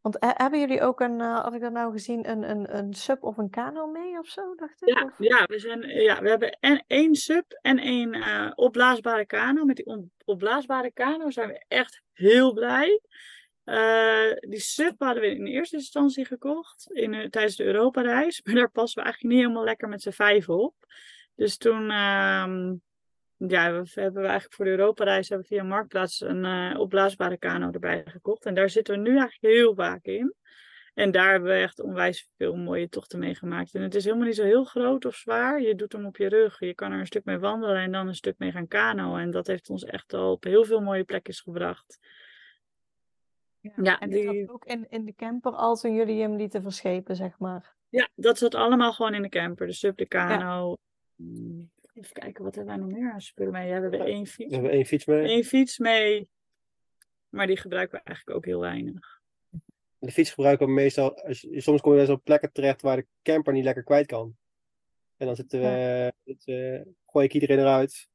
[0.00, 2.94] Want he- hebben jullie ook een, eh had ik dat nou gezien, een, een, een
[2.94, 4.88] sub of een kano mee of zo, dacht ik?
[4.88, 9.26] Ja, Of- ja, we, zijn, ja, we hebben en één sub en één eh, opblaasbare
[9.26, 9.64] kano.
[9.64, 13.00] Met die on- opblaasbare kano zijn we echt heel blij.
[13.64, 18.40] Eh, die sub hadden we in eerste instantie gekocht in, eh, tijdens de Europa-reis.
[18.44, 20.74] Maar daar passen we eigenlijk niet helemaal lekker met z'n vijf op.
[21.34, 22.74] Dus toen ehm,
[23.46, 27.36] ja, we, hebben we eigenlijk voor de Europa-reis hebben we via Marktplaats een eh, opblaasbare
[27.36, 28.46] kano erbij gekocht.
[28.46, 30.34] En daar zitten we nu eigenlijk heel vaak in.
[30.94, 33.74] En daar hebben we echt onwijs veel mooie tochten mee gemaakt.
[33.74, 35.60] En het is helemaal niet zo heel groot of zwaar.
[35.62, 36.58] Je doet hem op je rug.
[36.58, 39.16] Je kan er een stuk mee wandelen en dan een stuk mee gaan kano.
[39.16, 41.98] En dat heeft ons echt al op heel veel mooie plekjes gebracht.
[43.82, 47.16] Ja, en die zat ook in, in de camper al toen jullie hem lieten verschepen,
[47.16, 47.74] zeg maar.
[47.88, 49.66] Ja, dat zat allemaal gewoon in de camper.
[49.66, 50.76] De sub, de kano.
[52.02, 53.68] Even kijken, wat hebben wij nog meer aan spullen mee?
[53.68, 54.52] Ja, we hebben één We fiets.
[54.52, 55.28] hebben één fiets mee.
[55.36, 56.28] Eén fiets mee.
[57.28, 59.20] Maar die gebruiken we eigenlijk ook heel weinig.
[59.98, 61.20] De fiets gebruiken we meestal.
[61.56, 64.36] Soms kom je wel eens op plekken terecht waar de camper niet lekker kwijt kan.
[65.16, 65.66] En dan zitten we,
[66.24, 68.08] het, eh, gooi ik iedereen eruit.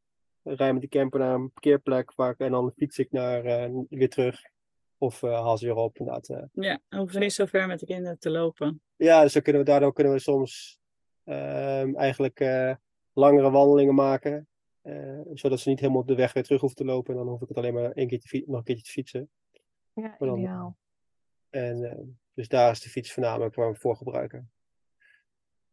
[0.43, 3.71] Rij met die camper naar een parkeerplek waar ik, en dan fiets ik naar, eh,
[3.89, 4.41] weer terug.
[4.97, 5.97] Of eh, haal ze weer op.
[5.97, 6.27] Inderdaad.
[6.53, 8.81] Ja, dan hoeven we niet zo ver met de kinderen te lopen.
[8.95, 10.79] Ja, dus dan kunnen we, daardoor kunnen we soms
[11.23, 12.39] ehm, eigenlijk
[13.18, 14.47] langere wandelingen maken.
[14.82, 17.11] eh, zodat ze niet helemaal op de weg weer terug hoeven te lopen.
[17.13, 18.91] En dan hoef ik het alleen maar één keer te fie- nog een keertje te
[18.91, 19.30] fietsen.
[19.93, 20.78] Ja, dan- ideaal.
[21.49, 22.03] En, eh,
[22.34, 24.51] dus daar is de fiets voornamelijk waar we voor gebruiken.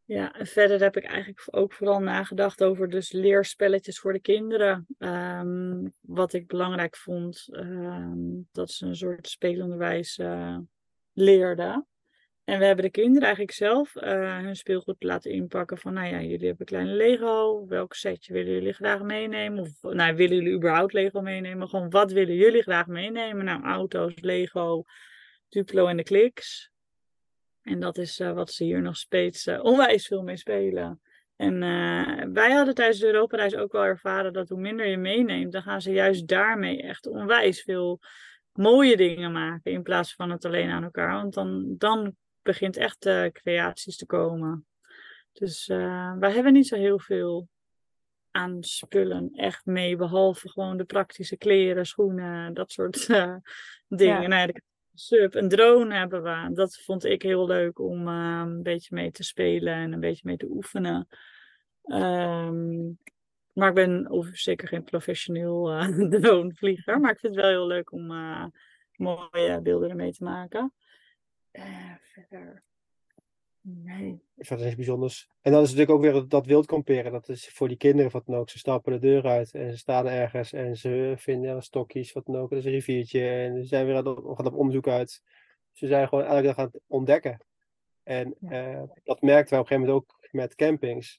[0.05, 4.87] Ja, en verder heb ik eigenlijk ook vooral nagedacht over dus leerspelletjes voor de kinderen.
[4.99, 10.59] Ehm, wat ik belangrijk vond, ehm, dat ze een soort spelenderwijs eh
[11.13, 11.87] leerden.
[12.45, 16.21] En we hebben de kinderen eigenlijk zelf eh, hun speelgoed laten inpakken van, nou ja,
[16.21, 17.67] jullie hebben kleine Lego.
[17.67, 19.61] Welk setje willen jullie graag meenemen?
[19.61, 21.69] Of nou, willen jullie überhaupt Lego meenemen?
[21.69, 23.45] Gewoon, wat willen jullie graag meenemen?
[23.45, 24.85] Nou, auto's, Lego,
[25.49, 26.71] Duplo en de Kliks.
[27.63, 31.01] En dat is eh, wat ze hier nog steeds eh, onwijs veel mee spelen.
[31.37, 31.59] En
[32.33, 35.81] wij hadden tijdens de Europareis ook wel ervaren dat hoe minder je meeneemt, dan gaan
[35.81, 38.01] ze juist daarmee echt onwijs veel
[38.53, 41.13] mooie dingen maken in plaats van het alleen aan elkaar.
[41.13, 44.67] Want dan, dan begint echt eh, creaties te komen.
[45.33, 47.49] Dus eh, wij hebben niet zo heel veel
[48.31, 53.37] aan spullen echt mee, behalve gewoon de praktische kleren, schoenen, dat soort eh,
[53.89, 54.31] dingen.
[54.31, 54.49] Ja.
[54.97, 56.55] Sub, een drone hebben we.
[56.55, 60.37] Dat vond ik heel leuk om een beetje mee te spelen en een beetje mee
[60.37, 61.09] te oefenen.
[61.83, 62.83] Ehm,
[63.53, 65.65] maar ik ben of zeker geen professioneel
[66.21, 68.07] dronevlieger, maar ik vind het wel heel leuk om
[68.97, 70.73] mooie beelden ermee te maken.
[71.55, 72.63] Eh, verder.
[73.61, 74.23] Nee.
[74.39, 75.29] Verder is bijzonders.
[75.41, 77.13] En dan is natuurlijk ook weer dat, dat wild kamperen.
[77.13, 78.51] Dat is voor die kinderen wat dan ook.
[78.51, 82.37] Ze stappen de deur uit en ze staan ergens en ze vinden stokjes, wat dan
[82.37, 82.51] ook.
[82.51, 85.23] Dat is een riviertje en ze zijn weer aan het, gaan op onderzoek uit.
[85.73, 87.39] Ze zijn gewoon elke dag aan het ontdekken.
[88.03, 88.51] En Ja.
[88.73, 91.19] eh, dat merkten we op een gegeven moment ook met campings.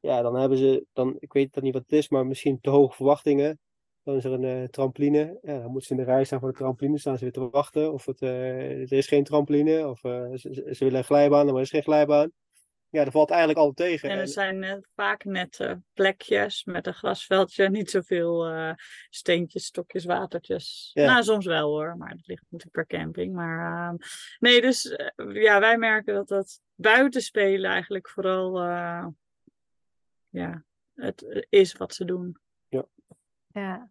[0.00, 2.70] Ja, dan hebben ze, dan, ik weet dat niet wat het is, maar misschien te
[2.70, 3.58] hoge verwachtingen.
[4.06, 5.38] Dan is er een trampoline.
[5.42, 6.98] Ja, dan moeten ze in de rij staan voor de trampoline.
[6.98, 7.92] staan ze weer te wachten.
[7.92, 9.88] Of het, eh, er is geen trampoline.
[9.88, 12.32] Of eh, ze, ze- willen een glijbaan, maar er is geen glijbaan.
[12.88, 14.08] Ja, dat valt eigenlijk altijd tegen.
[14.10, 18.72] En er En- zijn eh, vaak nette plekjes met een grasveldje, niet zoveel eh,
[19.08, 20.90] steentjes, stokjes, watertjes.
[20.94, 21.06] Ja.
[21.06, 23.34] Nou, soms wel hoor, maar dat ligt natuurlijk per camping.
[23.34, 23.96] Maar ehm,
[24.38, 24.96] nee, dus
[25.32, 29.06] ja, wij merken dat dat buitenspelen eigenlijk vooral eh,
[30.28, 32.36] ja, het is wat ze doen.
[33.52, 33.90] Ja.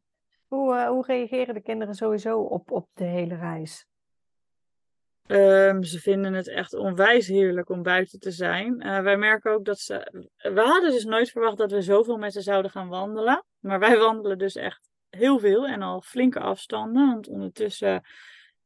[0.76, 3.86] Hoe, eh, hoe reageren de kinderen sowieso op, op de hele reis?
[5.26, 8.82] Ehm, ze vinden het echt onwijs heerlijk om buiten te zijn.
[8.82, 10.26] Eh, wij merken ook dat ze.
[10.38, 13.46] We hadden dus nooit verwacht dat we zoveel met ze zouden gaan wandelen.
[13.60, 17.08] Maar wij wandelen dus echt heel veel en al flinke afstanden.
[17.08, 18.02] Want ondertussen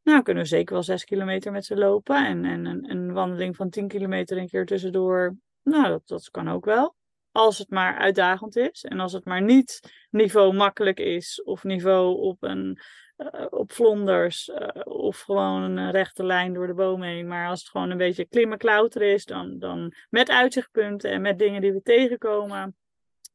[0.03, 2.25] nou, kunnen we zeker wel zes kilometer met ze lopen.
[2.25, 5.35] En, en een, een wandeling van 10 kilometer een keer tussendoor.
[5.63, 6.95] Nou, dat, dat kan ook wel.
[7.39, 8.83] Als het maar uitdagend is.
[8.83, 9.79] En als het maar niet
[10.09, 11.43] niveau makkelijk is.
[11.43, 12.79] Of niveau op een
[13.15, 17.27] eh, op vlonders eh, of gewoon een rechte lijn door de boom heen.
[17.27, 21.39] Maar als het gewoon een beetje klimmen klauteren is, dan, dan met uitzichtpunten en met
[21.39, 22.75] dingen die we tegenkomen,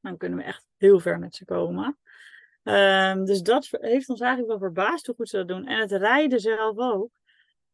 [0.00, 1.98] dan kunnen we echt heel ver met ze komen.
[2.62, 5.66] Ehm, dus dat heeft ons eigenlijk wel verbaasd hoe goed ze dat doen.
[5.66, 7.10] En het rijden zelf ook.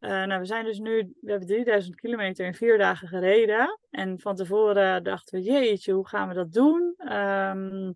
[0.01, 3.79] Eh, nou, we zijn dus nu, we hebben 3000 kilometer in vier dagen gereden.
[3.91, 6.95] En van tevoren dachten we, jeetje, hoe gaan we dat doen?
[6.97, 7.93] Ehm,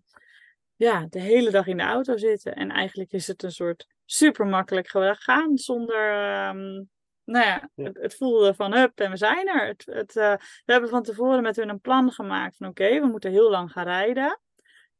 [0.75, 2.55] ja, de hele dag in de auto zitten.
[2.55, 6.09] En eigenlijk is het een soort super makkelijk gegaan zonder.
[6.11, 6.83] ehm,
[7.23, 7.69] nou ja.
[7.75, 9.67] Het, het voelde van hup en we zijn er.
[9.67, 10.33] Het, het, eh,
[10.65, 13.71] we hebben van tevoren met hun een plan gemaakt van oké, we moeten heel lang
[13.71, 14.39] gaan rijden.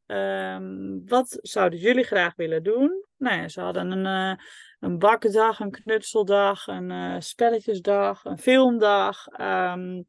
[0.06, 3.06] Ehm, wat zouden jullie graag willen doen?
[3.18, 4.44] Nou ja, ze hadden een, eh,
[4.80, 9.28] een bakdag, een knutseldag, een eh, spelletjesdag, een filmdag.
[9.28, 10.02] ehm,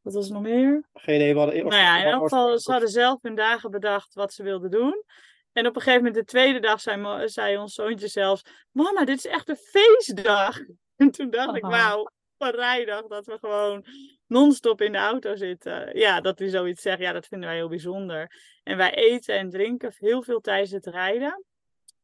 [0.00, 0.88] wat was er nog meer?
[0.94, 1.32] Geen idee.
[1.32, 4.42] We hadden, Nou ja, in elk geval, ze hadden zelf hun dagen bedacht wat ze
[4.42, 5.04] wilden doen.
[5.52, 9.16] En op een gegeven moment, de tweede dag, zei, zei ons zoontje zelfs: Mama, dit
[9.16, 10.58] is echt een feestdag.
[10.96, 11.70] En toen dacht ik: Oh.
[11.70, 13.84] Wauw, een rijdag dat we gewoon
[14.32, 15.98] non-stop in de auto zitten.
[15.98, 18.40] Ja, dat hij zoiets zegt, ja, dat vinden wij heel bijzonder.
[18.62, 21.44] En wij eten en drinken heel veel tijdens het rijden.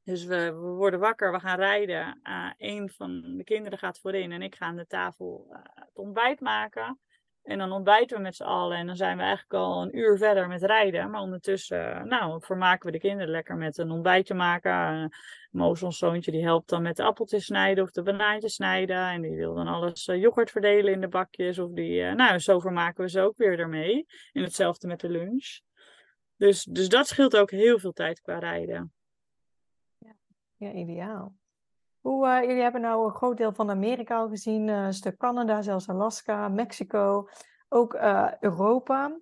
[0.04, 2.20] Dus we, we worden wakker, we gaan rijden.
[2.22, 5.98] Uh, een van de kinderen gaat voorin en ik ga aan de tafel uh, het
[5.98, 6.98] ontbijt maken.
[7.48, 8.78] En dan ontbijten we met z'n allen.
[8.78, 11.10] En dan zijn we eigenlijk al een uur verder met rijden.
[11.10, 15.02] Maar ondertussen, eh, nou, vermaken we de kinderen lekker met een ontbijtje maken.
[15.02, 15.06] Uh,
[15.50, 18.96] Moos, ons zoontje, die helpt dan met de appeltjes snijden of de banaantjes snijden.
[18.96, 21.58] En die wil dan alles uh, yoghurt verdelen in de bakjes.
[21.58, 24.06] Of die, nou, zo vermaken we ze ook weer ermee.
[24.32, 25.60] En hetzelfde met de lunch.
[26.36, 28.92] Dus, dus dat scheelt ook heel veel tijd qua rijden.
[29.98, 30.14] Ja,
[30.56, 31.37] ja ideaal.
[32.02, 35.88] Uh, jullie hebben nou een groot deel van Amerika al gezien, een stuk Canada, zelfs
[35.88, 37.28] Alaska, Mexico,
[37.68, 39.18] ook uh, Europa.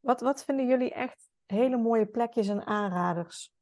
[0.00, 3.52] Wat, wat vinden jullie echt hele mooie plekjes en aanraders?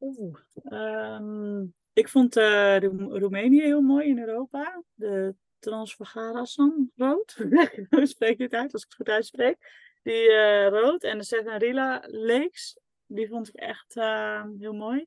[0.00, 4.82] Oeh, um, ik vond Ro Roemenië heel mooi in Europa.
[4.94, 7.36] De Transvagarasan rood.
[7.90, 9.56] Hoe spreek je het uit als ik het goed uitspreek?
[10.02, 10.30] Die
[10.68, 11.74] rood en de Seven
[12.10, 12.78] Lakes.
[13.06, 13.94] Die vond ik echt
[14.58, 15.06] heel mooi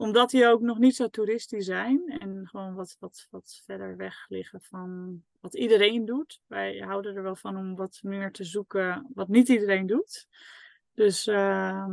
[0.00, 4.26] omdat die ook nog niet zo toeristisch zijn en gewoon wat, wat, wat verder weg
[4.28, 6.40] liggen van wat iedereen doet.
[6.46, 10.26] Wij houden er wel van om wat meer te zoeken wat niet iedereen doet.
[10.94, 11.86] Dus uh,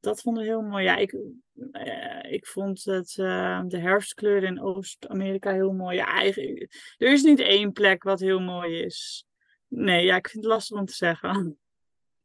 [0.00, 0.84] dat vonden we heel mooi.
[0.84, 5.96] Ja, ik, uh, ik vond het, uh, de herfstkleur in Oost-Amerika heel mooi.
[5.96, 9.26] Ja, er is niet één plek wat heel mooi is.
[9.68, 11.58] Nee, ja, ik vind het lastig om te zeggen.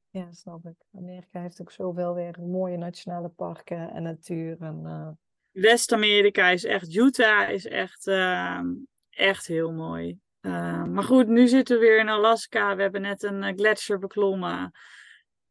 [0.09, 0.75] Ja, snap ik.
[0.97, 4.57] Amerika heeft ook zoveel weer mooie nationale parken en natuur.
[4.59, 5.09] En, uh...
[5.51, 8.61] West-Amerika is echt, Utah is echt, uh,
[9.09, 10.19] echt heel mooi.
[10.41, 12.75] Uh, maar goed, nu zitten we weer in Alaska.
[12.75, 14.71] We hebben net een gletsjer beklommen.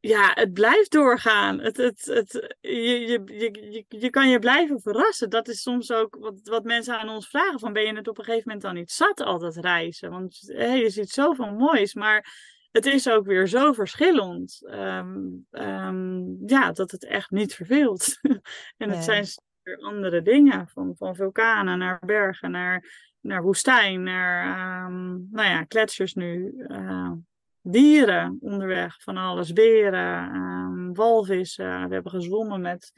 [0.00, 1.61] Ja, het blijft doorgaan.
[1.61, 5.30] Het, het, het, je, je, je, je kan je blijven verrassen.
[5.30, 7.59] Dat is soms ook wat, wat mensen aan ons vragen.
[7.59, 10.11] Van, ben je het op een gegeven moment dan niet zat altijd reizen?
[10.11, 11.94] Want hey, je ziet zoveel moois.
[11.94, 12.34] Maar
[12.77, 14.61] het is ook weer zo verschillend.
[14.70, 18.18] Um, um, ja, dat het echt niet verveelt.
[18.77, 19.27] en het zijn
[19.62, 20.68] weer andere dingen.
[20.68, 26.55] Van, van vulkanen naar bergen, naar, naar woestijn, naar um, nou ja, kletsers nu.
[26.57, 27.12] Uh,
[27.61, 29.53] dieren onderweg, van alles.
[29.53, 31.89] Beren, walvissen.
[31.89, 32.93] We hebben gezwommen met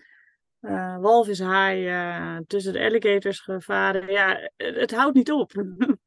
[0.60, 4.12] uh, walvishaaien, tussen de alligators gevaren.
[4.12, 5.52] Ja, het, het houdt niet op.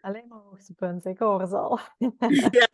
[0.00, 1.78] Alleen maar hoogtepunten, ik hoor het al.
[2.50, 2.68] ja.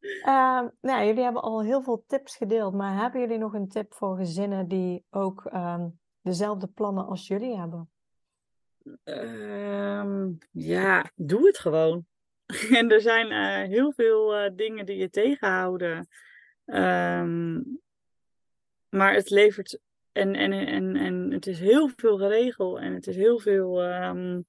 [0.00, 3.94] uh, nou, jullie hebben al heel veel tips gedeeld, maar hebben jullie nog een tip
[3.94, 5.84] voor gezinnen die ook uh,
[6.20, 7.88] dezelfde plannen als jullie hebben?
[9.04, 12.06] Um, ja, doe het gewoon.
[12.78, 16.08] en er zijn uh, heel veel uh, dingen die je tegenhouden.
[16.64, 17.80] Um,
[18.88, 19.78] maar het levert.
[20.12, 24.46] En, en, en, en het is heel veel geregeld en het is heel veel um,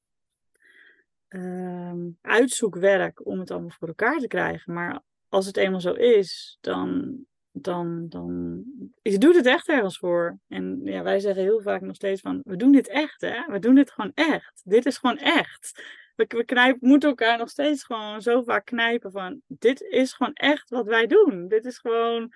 [1.29, 4.73] um, uitzoekwerk om het allemaal voor elkaar te krijgen.
[4.73, 7.15] Maar als het eenmaal zo is, dan,
[7.51, 8.63] dan, dan
[9.01, 10.39] je doet het echt ergens voor.
[10.47, 13.45] En ja, wij zeggen heel vaak nog steeds van, we doen dit echt, hè?
[13.47, 14.61] We doen dit gewoon echt.
[14.63, 15.83] Dit is gewoon echt.
[16.15, 20.33] We, we knijpen, moeten elkaar nog steeds gewoon zo vaak knijpen van, dit is gewoon
[20.33, 21.47] echt wat wij doen.
[21.47, 22.33] Dit is gewoon,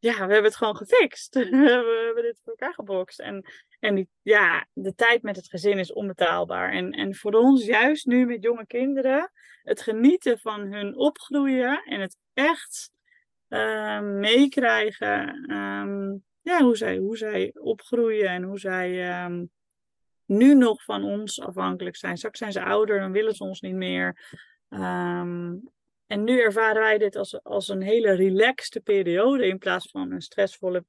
[0.00, 1.34] ja, we hebben het gewoon gefixt.
[1.64, 3.20] we hebben dit voor elkaar gebokst.
[3.20, 3.44] En
[3.80, 6.72] en ja, de tijd met het gezin is onbetaalbaar.
[6.72, 9.32] En, en voor ons, juist nu met jonge kinderen,
[9.62, 12.92] het genieten van hun opgroeien en het echt
[13.48, 15.50] uh, meekrijgen.
[15.52, 19.50] Um, ja, hoe zij, hoe zij opgroeien en hoe zij um,
[20.24, 22.16] nu nog van ons afhankelijk zijn.
[22.16, 24.38] Straks zijn ze ouder, dan willen ze ons niet meer.
[26.10, 30.20] En nu ervaren wij dit als, als een hele relaxte periode in plaats van een
[30.20, 30.84] stressvolle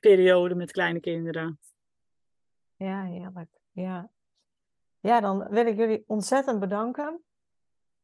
[0.00, 1.58] periode met kleine kinderen.
[2.76, 3.48] Ja, heerlijk.
[3.72, 4.10] Ja.
[5.00, 7.22] ja, dan wil ik jullie ontzettend bedanken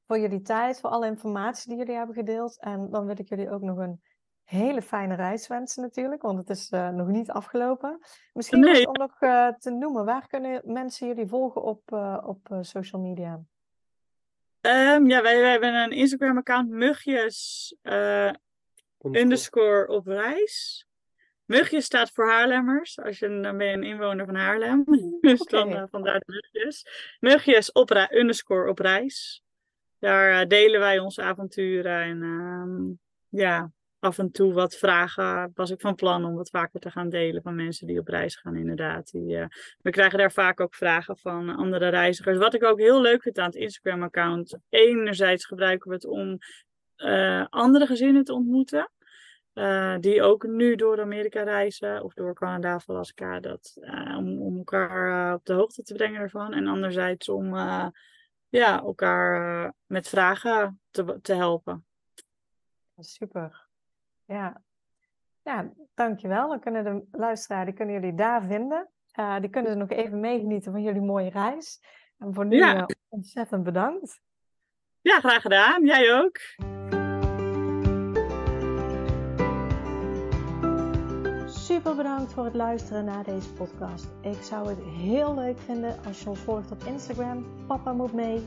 [0.06, 2.60] voor jullie tijd, voor alle informatie die jullie hebben gedeeld.
[2.60, 4.00] En dan wil ik jullie ook nog een
[4.42, 7.98] hele fijne reis wensen natuurlijk, want het is uh, nog niet afgelopen.
[8.32, 8.88] Misschien nee.
[8.88, 13.42] om nog uh, te noemen, waar kunnen mensen jullie volgen op, uh, op social media?
[14.66, 17.74] Um, ja, wij, wij, hebben een Instagram-account, mugjes
[19.12, 20.86] underscore op reis.
[21.44, 22.98] Mugje staat voor Haarlemmers.
[22.98, 24.84] Als je, dan ben je een inwoner van Haarlem.
[25.20, 25.60] dus okay.
[25.60, 26.86] dan uh, vandaar de mugjes.
[27.20, 29.42] Mugjes op underscore op reis.
[29.98, 32.00] Daar uh, delen wij onze avonturen.
[32.00, 33.72] En uh, ja,
[34.04, 35.50] af en toe wat vragen.
[35.54, 38.36] Was ik van plan om wat vaker te gaan delen van mensen die op reis
[38.36, 39.10] gaan, inderdaad.
[39.10, 39.46] Die, uh,
[39.78, 42.38] we krijgen daar vaak ook vragen van andere reizigers.
[42.38, 44.58] Wat ik ook heel leuk vind aan het Instagram-account.
[44.68, 46.38] Enerzijds gebruiken we het om
[46.96, 48.90] uh, andere gezinnen te ontmoeten.
[49.54, 53.40] Uh, die ook nu door Amerika reizen of door Canada of Alaska.
[53.40, 53.76] Dat,
[54.16, 56.52] om, om elkaar op de hoogte te brengen ervan.
[56.52, 57.54] En anderzijds om
[58.48, 61.86] ja, elkaar met vragen te, te helpen.
[62.98, 63.63] Super.
[64.34, 64.62] Ja.
[65.42, 66.48] ja, dankjewel.
[66.48, 68.88] Dan kunnen de luisteraars, die kunnen jullie daar vinden.
[69.40, 71.80] die kunnen ze nog even meegenieten van jullie mooie reis.
[72.18, 72.76] En voor nu Ja.
[72.76, 74.20] eh, ontzettend bedankt.
[75.00, 75.84] Ja, graag gedaan.
[75.86, 76.38] Jij ook.
[81.48, 84.08] Super bedankt voor het luisteren naar deze podcast.
[84.22, 87.66] Ik zou het heel leuk vinden als je ons volgt op Instagram.
[87.66, 88.46] Papa moet mee.